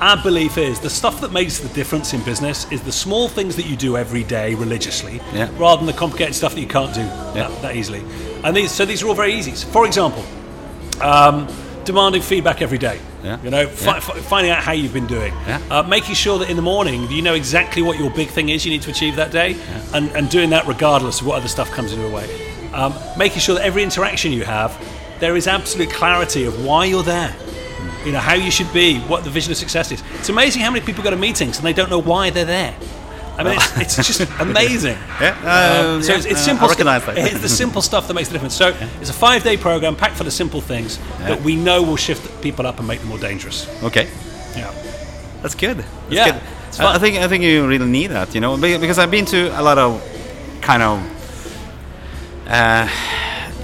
our 0.00 0.16
belief 0.22 0.56
is 0.58 0.78
the 0.80 0.90
stuff 0.90 1.20
that 1.20 1.32
makes 1.32 1.58
the 1.58 1.68
difference 1.74 2.14
in 2.14 2.22
business 2.22 2.70
is 2.70 2.80
the 2.82 2.92
small 2.92 3.28
things 3.28 3.56
that 3.56 3.66
you 3.66 3.76
do 3.76 3.96
every 3.96 4.22
day 4.24 4.54
religiously, 4.54 5.20
Yeah. 5.34 5.48
rather 5.58 5.78
than 5.78 5.86
the 5.86 5.98
complicated 5.98 6.34
stuff 6.34 6.54
that 6.54 6.60
you 6.60 6.68
can't 6.68 6.94
do 6.94 7.00
Yeah. 7.00 7.32
that, 7.48 7.62
that 7.62 7.76
easily. 7.76 8.02
And 8.44 8.56
these, 8.56 8.70
so 8.70 8.84
these 8.86 9.02
are 9.02 9.08
all 9.08 9.14
very 9.16 9.34
easy. 9.34 9.54
So 9.56 9.66
for 9.68 9.84
example, 9.86 10.24
um, 11.00 11.48
demanding 11.84 12.22
feedback 12.22 12.62
every 12.62 12.78
day. 12.78 13.00
Yeah. 13.28 13.38
You 13.44 13.50
know, 13.50 13.66
fi- 13.68 13.94
Yeah. 13.94 14.00
fi- 14.00 14.20
finding 14.20 14.52
out 14.52 14.62
how 14.62 14.72
you've 14.72 14.92
been 15.00 15.06
doing. 15.06 15.32
Yeah. 15.46 15.60
Uh, 15.70 15.82
making 15.82 16.14
sure 16.14 16.38
that 16.40 16.48
in 16.50 16.56
the 16.56 16.62
morning 16.74 17.10
you 17.10 17.22
know 17.22 17.34
exactly 17.34 17.82
what 17.82 17.98
your 17.98 18.10
big 18.10 18.28
thing 18.28 18.48
is 18.48 18.64
you 18.64 18.72
need 18.72 18.82
to 18.82 18.90
achieve 18.90 19.16
that 19.16 19.30
day, 19.30 19.50
and, 19.94 20.10
and 20.16 20.28
doing 20.30 20.50
that 20.50 20.66
regardless 20.66 21.20
of 21.20 21.26
what 21.26 21.36
other 21.40 21.48
stuff 21.56 21.70
comes 21.70 21.92
in 21.92 22.00
your 22.00 22.10
way. 22.10 22.26
Um, 22.72 22.92
making 23.16 23.40
sure 23.40 23.54
that 23.56 23.64
every 23.64 23.82
interaction 23.82 24.32
you 24.32 24.44
have, 24.44 24.70
there 25.20 25.36
is 25.36 25.46
absolute 25.46 25.90
clarity 25.90 26.44
of 26.44 26.64
why 26.64 26.84
you're 26.86 27.02
there. 27.02 27.34
You 28.06 28.12
know 28.12 28.20
how 28.20 28.34
you 28.34 28.50
should 28.50 28.72
be, 28.72 28.98
what 29.12 29.24
the 29.24 29.30
vision 29.30 29.50
of 29.52 29.58
success 29.58 29.90
is. 29.92 30.02
It's 30.20 30.28
amazing 30.30 30.62
how 30.62 30.70
many 30.70 30.84
people 30.84 31.02
go 31.04 31.10
to 31.10 31.16
meetings 31.16 31.58
and 31.58 31.66
they 31.66 31.72
don't 31.72 31.90
know 31.90 32.00
why 32.12 32.30
they're 32.30 32.44
there. 32.60 32.74
I 33.38 33.44
mean, 33.44 33.54
it's, 33.54 33.98
it's 33.98 34.08
just 34.08 34.30
amazing. 34.40 34.96
Yeah, 35.20 35.30
Um, 35.94 36.02
so 36.02 36.12
yeah, 36.12 36.18
it's, 36.18 36.26
it's 36.26 36.40
simple. 36.44 36.66
I 36.66 36.70
recognize 36.70 37.02
stu- 37.02 37.14
that. 37.14 37.32
It's 37.32 37.40
the 37.40 37.48
simple 37.48 37.82
stuff 37.82 38.08
that 38.08 38.14
makes 38.14 38.28
the 38.28 38.32
difference. 38.34 38.54
So 38.56 38.74
it's 39.00 39.10
a 39.10 39.12
five-day 39.14 39.56
program 39.58 39.94
packed 39.96 40.16
full 40.16 40.26
of 40.26 40.32
simple 40.32 40.60
things 40.60 40.98
that 41.20 41.40
we 41.42 41.54
know 41.54 41.82
will 41.82 41.96
shift 41.96 42.42
people 42.42 42.66
up 42.66 42.78
and 42.78 42.88
make 42.88 42.98
them 43.00 43.08
more 43.08 43.18
dangerous. 43.18 43.66
Okay. 43.84 44.08
Yeah. 44.56 44.72
That's 45.42 45.54
good. 45.54 45.78
That's 45.78 45.88
Yeah, 46.10 46.32
good. 46.32 46.80
I, 46.80 46.96
I 46.96 46.98
think 46.98 47.16
I 47.18 47.28
think 47.28 47.44
you 47.44 47.66
really 47.66 47.86
need 47.86 48.08
that, 48.08 48.34
you 48.34 48.40
know, 48.40 48.56
because 48.56 48.98
I've 48.98 49.10
been 49.10 49.24
to 49.26 49.48
a 49.58 49.62
lot 49.62 49.78
of 49.78 50.02
kind 50.60 50.82
of, 50.82 51.00
uh, 52.46 52.88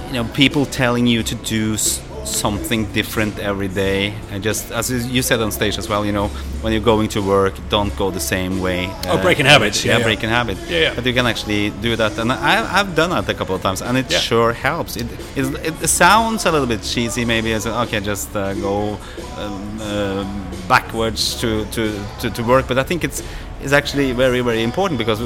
you 0.07 0.13
know, 0.13 0.23
people 0.33 0.65
telling 0.65 1.05
you 1.07 1.23
to 1.23 1.35
do 1.35 1.73
s- 1.73 2.01
something 2.25 2.85
different 2.93 3.39
every 3.39 3.67
day, 3.67 4.13
and 4.31 4.43
just 4.43 4.71
as 4.71 4.89
you- 4.89 5.21
said 5.21 5.41
on 5.41 5.51
stage 5.51 5.77
as 5.77 5.87
well, 5.89 6.05
you 6.05 6.11
know, 6.11 6.27
when 6.61 6.73
you're 6.73 6.81
going 6.93 7.07
to 7.09 7.21
work, 7.21 7.53
don't 7.69 7.95
go 7.97 8.11
the 8.11 8.19
same 8.19 8.59
way. 8.61 8.89
Oh, 9.07 9.17
breaking 9.21 9.45
habits, 9.45 9.83
Yeah, 9.83 9.91
yeah, 9.93 9.97
yeah. 9.99 10.03
breaking 10.05 10.29
habit. 10.29 10.57
Yeah, 10.69 10.79
yeah. 10.79 10.93
But 10.95 11.05
you 11.05 11.13
can 11.13 11.25
actually 11.27 11.69
do 11.81 11.95
that, 11.95 12.17
and 12.17 12.31
I, 12.31 12.79
I've 12.79 12.95
done 12.95 13.09
that 13.11 13.29
a 13.29 13.33
couple 13.33 13.55
of 13.55 13.61
times, 13.61 13.81
and 13.81 13.97
it 13.97 14.11
Yeah. 14.11 14.19
sure 14.19 14.53
helps. 14.53 14.97
It, 14.97 15.07
it, 15.35 15.83
it 15.83 15.87
sounds 15.89 16.45
a 16.45 16.51
little 16.51 16.67
bit 16.67 16.81
cheesy, 16.83 17.25
maybe 17.25 17.53
as 17.53 17.65
okay, 17.67 17.99
just 18.01 18.35
uh, 18.35 18.53
go 18.55 18.97
um, 19.37 19.79
uh, 19.81 20.23
backwards 20.67 21.39
to, 21.41 21.65
to, 21.71 21.83
to, 22.21 22.29
to 22.31 22.43
work, 22.43 22.67
but 22.67 22.77
I 22.77 22.83
think 22.83 23.03
it's 23.03 23.21
it's 23.61 23.73
actually 23.73 24.11
very 24.11 24.41
very 24.41 24.61
important 24.63 24.97
because 24.99 25.19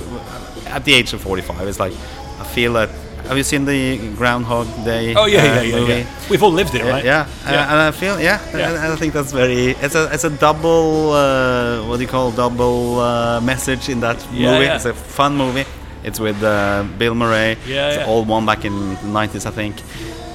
at 0.68 0.86
the 0.86 0.94
age 0.94 1.14
of 1.14 1.22
45, 1.22 1.68
it's 1.68 1.80
like 1.80 1.94
I 2.40 2.44
feel 2.56 2.74
that. 2.74 2.90
Have 3.30 3.38
you 3.38 3.44
seen 3.44 3.64
the 3.66 3.98
Groundhog 4.18 4.66
Day? 4.84 5.14
Oh 5.16 5.26
yeah, 5.28 5.40
uh, 5.42 5.62
yeah, 5.62 5.78
yeah, 5.78 5.98
yeah. 5.98 6.06
We've 6.32 6.42
all 6.42 6.52
lived 6.52 6.74
it, 6.74 6.82
Yeah, 6.84 6.90
right? 6.92 7.06
yeah. 7.06 7.28
Uh, 7.46 7.52
and 7.52 7.80
I 7.80 7.92
feel 7.92 8.20
yeah, 8.20 8.40
Yeah. 8.58 8.72
and 8.84 8.94
I 8.94 8.96
think 8.96 9.14
that's 9.14 9.32
very. 9.32 9.76
It's 9.86 9.94
a 9.94 10.10
it's 10.12 10.24
a 10.24 10.32
double 10.32 11.12
uh, 11.14 11.86
what 11.88 11.98
do 11.98 12.02
you 12.02 12.08
call 12.10 12.32
double 12.32 13.00
uh, 13.00 13.40
message 13.42 13.88
in 13.88 14.00
that 14.00 14.18
Yeah, 14.34 14.52
movie. 14.54 14.66
yeah. 14.66 14.76
It's 14.78 14.86
a 14.86 14.94
fun 14.96 15.38
movie. 15.38 15.66
It's 16.04 16.20
with 16.20 16.42
uh, 16.42 16.86
Bill 16.98 17.14
Murray. 17.14 17.56
Yeah, 17.68 17.88
it's 17.90 17.98
yeah. 17.98 18.06
old 18.08 18.28
one 18.28 18.46
back 18.48 18.66
in 18.66 18.96
the 18.96 19.08
nineties, 19.08 19.46
I 19.46 19.52
think. 19.52 19.76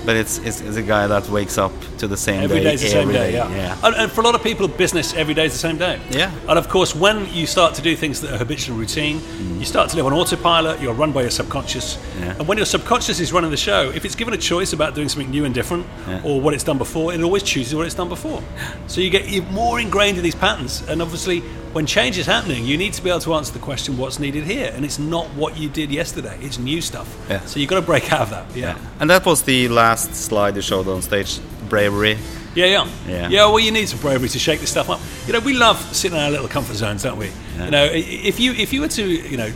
But 0.04 0.16
it's, 0.16 0.38
it's 0.38 0.60
it's 0.60 0.76
a 0.76 0.82
guy 0.82 1.06
that 1.06 1.28
wakes 1.28 1.56
up 1.58 1.72
to 1.98 2.06
the 2.06 2.16
same 2.16 2.42
Every 2.42 2.58
day. 2.58 2.64
day's 2.72 2.82
the 2.82 2.88
same 2.88 3.02
every 3.02 3.14
day, 3.14 3.30
day, 3.32 3.36
yeah. 3.38 3.48
yeah. 3.56 3.78
And, 3.86 3.94
and 3.96 4.12
for 4.12 4.20
a 4.20 4.24
lot 4.24 4.34
of 4.34 4.42
people, 4.42 4.68
business 4.68 5.14
every 5.14 5.34
day 5.34 5.46
is 5.46 5.52
the 5.52 5.58
same 5.58 5.78
day. 5.78 5.98
Yeah. 6.10 6.30
And 6.48 6.58
of 6.58 6.68
course, 6.68 6.94
when 6.94 7.26
you 7.32 7.46
start 7.46 7.74
to 7.76 7.82
do 7.82 7.96
things 7.96 8.20
that 8.20 8.32
are 8.32 8.38
habitual 8.38 8.76
routine, 8.76 9.20
you 9.58 9.64
start 9.64 9.88
to 9.90 9.96
live 9.96 10.06
on 10.06 10.12
autopilot. 10.12 10.80
You're 10.80 10.92
run 10.94 11.12
by 11.12 11.22
your 11.22 11.30
subconscious. 11.30 11.96
Mm. 11.96 12.20
Yeah. 12.20 12.36
And 12.38 12.48
when 12.48 12.58
your 12.58 12.66
subconscious 12.66 13.18
is 13.20 13.32
running 13.32 13.50
the 13.50 13.56
show, 13.56 13.90
if 13.94 14.04
it's 14.04 14.14
given 14.14 14.34
a 14.34 14.38
choice 14.38 14.72
about 14.74 14.94
doing 14.94 15.08
something 15.08 15.30
new 15.30 15.44
and 15.46 15.54
different, 15.54 15.86
Yeah. 16.06 16.20
or 16.24 16.40
what 16.40 16.52
it's 16.54 16.64
done 16.64 16.78
before, 16.78 17.14
it 17.14 17.22
always 17.22 17.42
chooses 17.42 17.74
what 17.74 17.86
it's 17.86 17.94
done 17.94 18.08
before. 18.08 18.42
So 18.86 19.00
you 19.00 19.10
get 19.10 19.28
you're 19.28 19.44
more 19.46 19.80
ingrained 19.80 20.18
in 20.18 20.22
these 20.24 20.34
patterns. 20.34 20.82
And 20.88 21.00
obviously, 21.00 21.42
when 21.74 21.86
change 21.86 22.16
is 22.18 22.26
happening, 22.26 22.64
you 22.64 22.76
need 22.78 22.92
to 22.94 23.02
be 23.02 23.10
able 23.10 23.20
to 23.20 23.34
answer 23.34 23.52
the 23.52 23.58
question, 23.58 23.98
"What's 23.98 24.18
needed 24.18 24.44
here?" 24.44 24.72
And 24.74 24.84
it's 24.84 24.98
not 24.98 25.26
what 25.34 25.56
you 25.58 25.68
did 25.68 25.90
yesterday; 25.90 26.36
it's 26.40 26.58
new 26.58 26.80
stuff. 26.80 27.08
Yeah. 27.28 27.40
So 27.46 27.58
you've 27.60 27.68
got 27.68 27.76
to 27.80 27.86
break 27.86 28.12
out 28.12 28.22
of 28.22 28.30
that. 28.30 28.46
Yeah. 28.54 28.76
And 29.00 29.10
that 29.10 29.26
was 29.26 29.42
the 29.42 29.68
last 29.68 30.14
slide 30.14 30.56
you 30.56 30.62
showed 30.62 30.88
on 30.88 31.02
stage. 31.02 31.40
Bravery. 31.68 32.16
Yeah, 32.54 32.66
yeah, 32.66 32.86
Yeah. 33.08 33.28
yeah. 33.28 33.46
Well, 33.46 33.58
you 33.58 33.72
need 33.72 33.88
some 33.88 33.98
bravery 33.98 34.28
to 34.28 34.38
shake 34.38 34.60
this 34.60 34.70
stuff 34.70 34.88
up. 34.88 35.00
You 35.26 35.32
know, 35.32 35.40
we 35.40 35.54
love 35.54 35.76
sitting 35.96 36.16
in 36.16 36.22
our 36.22 36.30
little 36.30 36.46
comfort 36.46 36.76
zones, 36.76 37.02
don't 37.02 37.16
we? 37.18 37.26
Yeah. 37.56 37.64
You 37.64 37.70
know, 37.70 37.84
if 37.92 38.38
you 38.38 38.52
if 38.52 38.72
you 38.72 38.80
were 38.82 38.88
to, 38.88 39.04
you 39.04 39.36
know, 39.36 39.50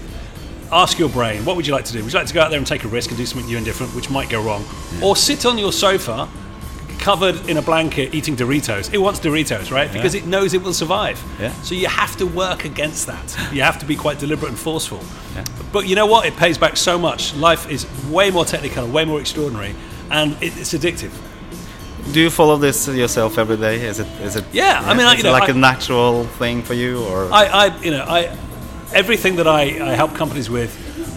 ask 0.72 0.98
your 0.98 1.08
brain, 1.10 1.44
what 1.44 1.54
would 1.56 1.66
you 1.66 1.72
like 1.72 1.84
to 1.84 1.92
do? 1.92 2.02
Would 2.02 2.12
you 2.12 2.18
like 2.18 2.26
to 2.28 2.34
go 2.34 2.40
out 2.40 2.50
there 2.50 2.58
and 2.58 2.66
take 2.66 2.84
a 2.84 2.88
risk 2.88 3.10
and 3.10 3.16
do 3.18 3.24
something 3.26 3.46
new 3.46 3.56
and 3.56 3.64
different, 3.64 3.94
which 3.94 4.10
might 4.10 4.28
go 4.30 4.42
wrong, 4.42 4.64
or 5.02 5.14
sit 5.16 5.46
on 5.46 5.58
your 5.58 5.72
sofa, 5.72 6.28
covered 7.08 7.48
in 7.48 7.56
a 7.56 7.62
blanket, 7.62 8.14
eating 8.14 8.36
Doritos? 8.36 8.92
It 8.92 8.98
wants 8.98 9.18
Doritos, 9.18 9.70
right? 9.70 9.90
Because 9.90 10.14
it 10.14 10.26
knows 10.26 10.52
it 10.52 10.62
will 10.62 10.74
survive. 10.74 11.18
Yeah. 11.40 11.52
So 11.62 11.74
you 11.74 11.88
have 11.88 12.14
to 12.18 12.26
work 12.26 12.66
against 12.66 13.06
that. 13.06 13.26
You 13.50 13.62
have 13.62 13.78
to 13.78 13.86
be 13.86 13.96
quite 13.96 14.18
deliberate 14.18 14.50
and 14.50 14.58
forceful. 14.58 15.00
Yeah. 15.34 15.44
But 15.72 15.88
you 15.88 15.96
know 15.96 16.04
what? 16.04 16.26
It 16.26 16.36
pays 16.36 16.58
back 16.58 16.76
so 16.76 16.98
much. 16.98 17.34
Life 17.34 17.70
is 17.70 17.86
way 18.10 18.30
more 18.30 18.44
technical, 18.44 18.86
way 18.86 19.06
more 19.06 19.20
extraordinary, 19.20 19.74
and 20.10 20.36
it's 20.42 20.74
addictive. 20.74 21.12
Do 22.12 22.20
you 22.20 22.28
follow 22.30 22.58
this 22.58 22.86
yourself 22.88 23.38
every 23.38 23.56
day? 23.56 23.76
Is 23.86 24.00
it 24.00 24.08
is 24.20 24.36
it? 24.36 24.44
Yeah, 24.52 24.82
I 24.84 24.92
mean, 24.92 25.06
I- 25.06 25.14
you 25.14 25.20
it 25.20 25.24
know, 25.24 25.32
like 25.32 25.48
I- 25.48 25.52
a 25.52 25.56
natural 25.72 26.24
thing 26.38 26.62
for 26.62 26.74
you, 26.74 27.02
or 27.04 27.32
I, 27.32 27.44
I 27.62 27.64
you 27.84 27.90
know, 27.90 28.04
I 28.18 28.36
everything 28.92 29.36
that 29.36 29.46
I, 29.46 29.62
I 29.92 29.94
help 30.02 30.14
companies 30.14 30.50
with, 30.50 30.72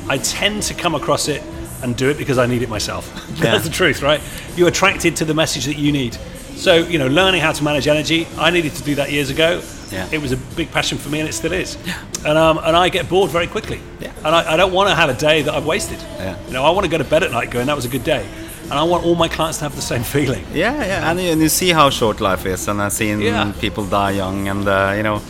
I 0.09 0.17
tend 0.19 0.63
to 0.69 0.73
come 0.73 0.95
across 0.95 1.27
it 1.27 1.41
and 1.83 1.95
do 1.95 2.09
it 2.09 2.17
because 2.17 2.37
I 2.37 2.45
need 2.45 2.61
it 2.61 2.69
myself. 2.69 3.05
Yeah. 3.41 3.51
That's 3.53 3.63
the 3.63 3.71
truth, 3.71 4.01
right? 4.03 4.21
You're 4.55 4.67
attracted 4.67 5.15
to 5.17 5.25
the 5.25 5.33
message 5.33 5.65
that 5.65 5.77
you 5.77 5.91
need. 5.91 6.13
So, 6.55 6.75
you 6.75 6.99
know, 6.99 7.07
learning 7.07 7.41
how 7.41 7.53
to 7.53 7.63
manage 7.63 7.87
energy, 7.87 8.27
I 8.37 8.51
needed 8.51 8.73
to 8.75 8.83
do 8.83 8.93
that 8.95 9.11
years 9.11 9.29
ago. 9.31 9.63
Yeah. 9.89 10.07
It 10.11 10.21
was 10.21 10.31
a 10.31 10.37
big 10.55 10.69
passion 10.71 10.97
for 10.99 11.09
me 11.09 11.19
and 11.21 11.27
it 11.29 11.33
still 11.33 11.53
is. 11.53 11.75
And, 12.23 12.37
um, 12.37 12.59
and 12.59 12.75
I 12.75 12.89
get 12.89 13.09
bored 13.09 13.31
very 13.31 13.47
quickly. 13.47 13.79
Yeah. 13.99 14.13
And 14.17 14.35
I, 14.35 14.53
I 14.53 14.57
don't 14.57 14.73
want 14.73 14.89
to 14.89 14.95
have 14.95 15.09
a 15.09 15.15
day 15.15 15.41
that 15.41 15.53
I've 15.55 15.65
wasted. 15.65 15.99
Yeah. 16.19 16.37
You 16.47 16.53
know, 16.53 16.63
I 16.63 16.69
want 16.69 16.85
to 16.85 16.91
go 16.91 16.97
to 16.99 17.03
bed 17.09 17.23
at 17.23 17.31
night 17.31 17.49
going, 17.49 17.65
that 17.65 17.75
was 17.75 17.85
a 17.85 17.89
good 17.89 18.03
day. 18.03 18.23
And 18.63 18.73
I 18.73 18.83
want 18.83 19.03
all 19.05 19.15
my 19.15 19.27
clients 19.27 19.57
to 19.59 19.63
have 19.65 19.75
the 19.75 19.81
same 19.81 20.03
feeling. 20.15 20.45
Yeah, 20.53 20.75
yeah, 20.85 21.09
and 21.09 21.19
you, 21.19 21.31
and 21.31 21.41
you 21.41 21.49
see 21.49 21.69
how 21.71 21.89
short 21.89 22.21
life 22.21 22.45
is, 22.45 22.67
and 22.67 22.79
I've 22.81 22.93
seen 22.93 23.19
Yeah. 23.21 23.51
people 23.59 23.85
die 23.85 24.11
young, 24.11 24.47
and 24.47 24.65
uh, 24.67 24.93
you 24.95 25.03
know, 25.03 25.21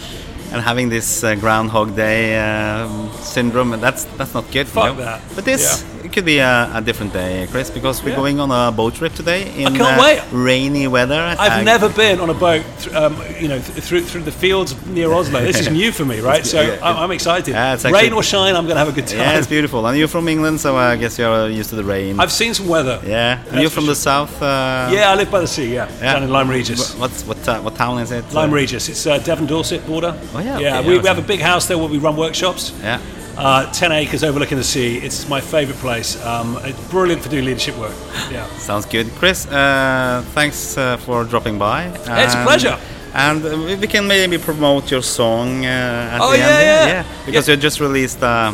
and 0.52 0.62
having 0.62 0.90
this 0.90 1.24
uh, 1.24 1.36
Groundhog 1.36 1.96
Day 1.96 2.38
um, 2.40 3.10
syndrome, 3.22 3.72
that's 3.80 4.04
that's 4.18 4.34
not 4.34 4.46
good. 4.52 4.68
you 4.68 4.74
Fuck 4.74 4.98
know? 4.98 5.04
that. 5.04 5.22
But 5.36 5.46
this 5.46 5.86
it 6.04 6.12
could 6.12 6.26
be 6.26 6.40
a, 6.40 6.70
a 6.74 6.82
different 6.82 7.14
day, 7.14 7.48
Chris, 7.52 7.70
because 7.70 8.04
we're 8.04 8.10
Yeah. 8.10 8.16
going 8.16 8.40
on 8.40 8.50
a 8.52 8.72
boat 8.72 8.96
trip 8.96 9.14
today 9.14 9.42
in 9.64 9.80
uh, 9.80 10.26
rainy 10.32 10.88
weather. 10.88 11.22
I've 11.40 11.62
Uh, 11.62 11.64
never 11.64 11.90
been 11.90 12.20
on 12.20 12.30
a 12.30 12.34
boat, 12.34 12.64
um, 12.96 13.16
you 13.40 13.48
know, 13.48 13.60
th- 13.60 13.84
through 13.86 14.02
through 14.10 14.24
the 14.24 14.32
fields 14.32 14.74
near 14.88 15.12
Oslo. 15.18 15.40
This 15.42 15.60
is 15.60 15.70
new 15.70 15.92
for 15.92 16.06
me, 16.06 16.20
right? 16.20 16.44
So 16.46 16.60
yeah, 16.60 16.80
I'm, 16.88 16.98
I'm 17.04 17.12
excited. 17.12 17.52
Yeah, 17.54 17.74
actually- 17.74 17.94
Rain 17.94 18.14
or 18.14 18.24
shine, 18.24 18.56
I'm 18.58 18.66
going 18.66 18.78
to 18.80 18.84
have 18.86 18.90
a 18.90 18.98
good 19.00 19.08
time. 19.08 19.20
Yeah, 19.20 19.38
it's 19.40 19.48
beautiful, 19.48 19.86
and 19.88 19.96
you're 19.98 20.08
from 20.18 20.28
England, 20.28 20.60
so 20.60 20.76
I 20.76 20.98
guess 20.98 21.18
you're 21.20 21.50
used 21.60 21.70
to 21.70 21.76
the 21.76 21.84
rain. 21.96 22.20
I've 22.20 22.32
seen 22.32 22.54
some 22.54 22.68
weather. 22.68 22.98
yeah, 23.06 23.40
and 23.52 23.62
you're 23.62 23.70
from 23.80 23.86
the 23.86 23.96
south. 23.96 24.34
Uh, 24.42 24.90
Yeah, 24.98 25.12
I 25.14 25.16
live 25.16 25.30
by 25.32 25.40
the 25.40 25.48
sea. 25.48 25.68
Yeah, 25.74 25.88
yeah. 26.02 26.14
down 26.14 26.24
in 26.24 26.30
Lyme 26.32 26.50
Regis. 26.50 26.80
Wh- 26.94 27.00
What's 27.02 27.24
what 27.30 27.38
ta- 27.46 27.62
what 27.66 27.76
town 27.76 28.00
is 28.04 28.12
it? 28.12 28.24
Lyme 28.34 28.52
Uh, 28.54 28.62
Regis. 28.62 28.90
It's 28.90 29.06
uh, 29.06 29.18
Devon 29.28 29.46
Dorset 29.48 29.82
border. 29.88 30.14
Oh 30.36 30.41
yeah, 30.44 30.60
yeah. 30.60 30.80
okay, 30.80 30.90
we, 30.90 31.00
we 31.00 31.08
have 31.08 31.18
a 31.20 31.22
big 31.28 31.40
house 31.40 31.68
there 31.68 31.78
where 31.78 31.88
we 31.90 31.98
run 31.98 32.16
workshops. 32.16 32.74
Yeah. 32.82 33.00
Uh, 33.38 33.72
10 33.72 33.92
acres 33.94 34.24
overlooking 34.24 34.58
the 34.58 34.64
sea. 34.64 34.98
It's 34.98 35.28
my 35.30 35.40
favourite 35.42 35.80
place. 35.80 36.22
Um, 36.26 36.58
it's 36.64 36.80
brilliant 36.90 37.24
for 37.24 37.30
doing 37.30 37.46
leadership 37.46 37.78
work. 37.78 37.94
Yeah. 38.32 38.46
Sounds 38.58 38.86
good, 38.86 39.10
Chris. 39.20 39.46
Uh, 39.48 40.24
thanks 40.34 40.78
uh, 40.78 40.98
for 40.98 41.24
dropping 41.26 41.58
by. 41.58 41.86
It's 41.86 42.34
a 42.36 42.44
pleasure. 42.44 42.78
And 43.14 43.44
uh, 43.46 43.78
we 43.80 43.88
can 43.88 44.08
maybe 44.08 44.38
promote 44.38 44.90
your 44.92 45.02
song 45.02 45.66
uh, 45.66 45.70
at 46.14 46.20
Oh, 46.22 46.32
the 46.32 46.38
yeah, 46.38 46.48
end. 46.48 46.90
yeah. 46.90 47.06
because 47.26 47.48
Yeah. 47.48 47.56
you 47.56 47.62
just 47.62 47.80
released 47.80 48.22
uh, 48.24 48.54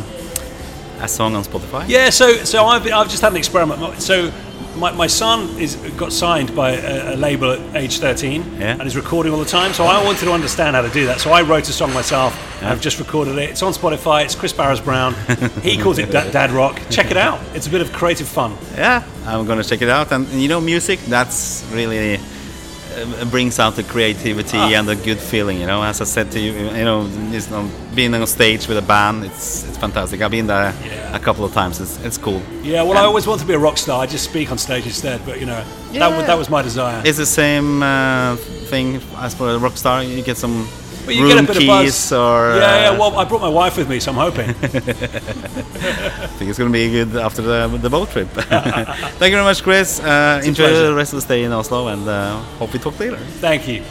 a 1.01 1.07
song 1.07 1.35
on 1.35 1.43
Spotify. 1.43 1.85
Yeah, 1.87 2.09
so 2.09 2.43
so 2.43 2.65
I've, 2.65 2.85
I've 2.91 3.09
just 3.09 3.21
had 3.21 3.31
an 3.31 3.37
experiment. 3.37 4.01
So 4.01 4.31
my, 4.77 4.91
my 4.91 5.07
son 5.07 5.49
is 5.59 5.75
got 5.97 6.11
signed 6.13 6.55
by 6.55 6.71
a, 6.71 7.13
a 7.13 7.17
label 7.17 7.51
at 7.51 7.75
age 7.75 7.99
13 7.99 8.43
Yeah. 8.59 8.73
and 8.77 8.83
is 8.83 8.95
recording 8.95 9.33
all 9.33 9.39
the 9.39 9.45
time. 9.45 9.73
So 9.73 9.83
I 9.85 10.03
wanted 10.03 10.21
to 10.25 10.31
understand 10.31 10.75
how 10.75 10.81
to 10.81 10.89
do 10.89 11.05
that. 11.07 11.19
So 11.19 11.31
I 11.31 11.41
wrote 11.41 11.67
a 11.69 11.73
song 11.73 11.93
myself. 11.93 12.33
and 12.59 12.67
I've 12.67 12.81
just 12.81 12.99
recorded 12.99 13.37
it. 13.37 13.49
It's 13.49 13.61
on 13.63 13.73
Spotify. 13.73 14.23
It's 14.25 14.35
Chris 14.35 14.53
Barez-Brown. 14.53 15.15
He 15.63 15.77
calls 15.77 15.97
it 15.99 16.11
da- 16.11 16.29
Dad 16.31 16.51
Rock. 16.51 16.79
Check 16.89 17.11
it 17.11 17.17
out. 17.17 17.39
It's 17.55 17.67
a 17.67 17.69
bit 17.69 17.81
of 17.81 17.91
creative 17.91 18.27
fun. 18.27 18.55
Yeah, 18.75 19.03
I'm 19.25 19.45
gonna 19.45 19.63
check 19.63 19.81
it 19.81 19.89
out. 19.89 20.11
And, 20.11 20.27
you 20.29 20.47
know, 20.47 20.61
music 20.61 20.99
that's 21.07 21.65
really 21.73 22.19
brings 23.29 23.59
out 23.59 23.75
the 23.75 23.83
creativity 23.83 24.57
Ah. 24.57 24.69
and 24.79 24.87
the 24.87 24.95
good 24.95 25.19
feeling. 25.19 25.59
You 25.59 25.67
know, 25.67 25.83
as 25.83 26.01
I 26.01 26.05
said 26.05 26.31
to 26.31 26.39
you, 26.39 26.51
you 26.53 26.83
know, 26.85 27.07
it's, 27.31 27.51
um, 27.51 27.69
being 27.95 28.13
on 28.15 28.27
stage 28.27 28.67
with 28.67 28.77
a 28.77 28.81
band, 28.81 29.23
it's 29.25 29.63
it's 29.67 29.77
fantastic. 29.77 30.21
I've 30.21 30.31
been 30.31 30.47
there 30.47 30.73
Yeah. 30.85 31.15
a 31.15 31.19
couple 31.19 31.43
of 31.45 31.53
times. 31.53 31.79
It's 31.79 31.97
it's 32.03 32.17
cool. 32.17 32.41
Yeah, 32.63 32.83
well, 32.83 32.97
I 32.97 33.05
always 33.05 33.27
want 33.27 33.41
to 33.41 33.47
be 33.47 33.53
a 33.53 33.59
rock 33.59 33.77
star. 33.77 34.03
I 34.03 34.07
just 34.07 34.23
speak 34.25 34.51
on 34.51 34.57
stage 34.57 34.85
instead. 34.85 35.19
But 35.25 35.39
you 35.39 35.45
know, 35.45 35.61
that, 35.93 35.93
Yeah. 35.93 36.17
was, 36.17 36.25
that 36.27 36.37
was 36.37 36.49
my 36.49 36.61
desire. 36.61 37.01
It's 37.05 37.17
the 37.17 37.25
same 37.25 37.83
uh, 37.83 38.35
thing 38.69 38.99
as 39.19 39.33
for 39.33 39.49
a 39.49 39.57
rock 39.57 39.77
star. 39.77 40.03
You 40.03 40.21
get 40.23 40.37
some 40.37 40.67
But 41.07 41.15
you 41.15 41.23
room 41.23 41.31
get 41.31 41.43
a 41.45 41.47
bit 41.47 41.61
of 41.63 41.67
buzz. 41.67 42.11
or 42.11 42.57
yeah, 42.57 42.83
yeah. 42.83 42.89
uh, 42.89 42.99
Well, 42.99 43.17
I 43.17 43.23
brought 43.23 43.39
my 43.39 43.47
wife 43.47 43.77
with 43.77 43.89
me, 43.89 44.01
so 44.01 44.11
I'm 44.11 44.17
hoping. 44.17 44.49
I 44.51 44.53
think 46.35 46.49
it's 46.49 46.59
going 46.59 46.69
to 46.69 46.77
be 46.77 46.91
good 46.91 47.15
after 47.15 47.41
the, 47.41 47.69
the 47.81 47.89
boat 47.89 48.09
trip. 48.11 48.27
Thank 48.31 49.31
you 49.31 49.37
very 49.37 49.43
much, 49.43 49.63
Chris. 49.63 50.01
Uh, 50.01 50.41
enjoy 50.43 50.65
pleasure. 50.65 50.87
the 50.87 50.93
rest 50.93 51.13
of 51.13 51.17
the 51.17 51.21
stay 51.21 51.43
in 51.43 51.53
Oslo 51.53 51.87
and 51.87 52.05
uh, 52.09 52.37
hope 52.59 52.73
we 52.73 52.79
talk 52.79 52.99
later. 52.99 53.15
Thank 53.39 53.69
you. 53.69 53.83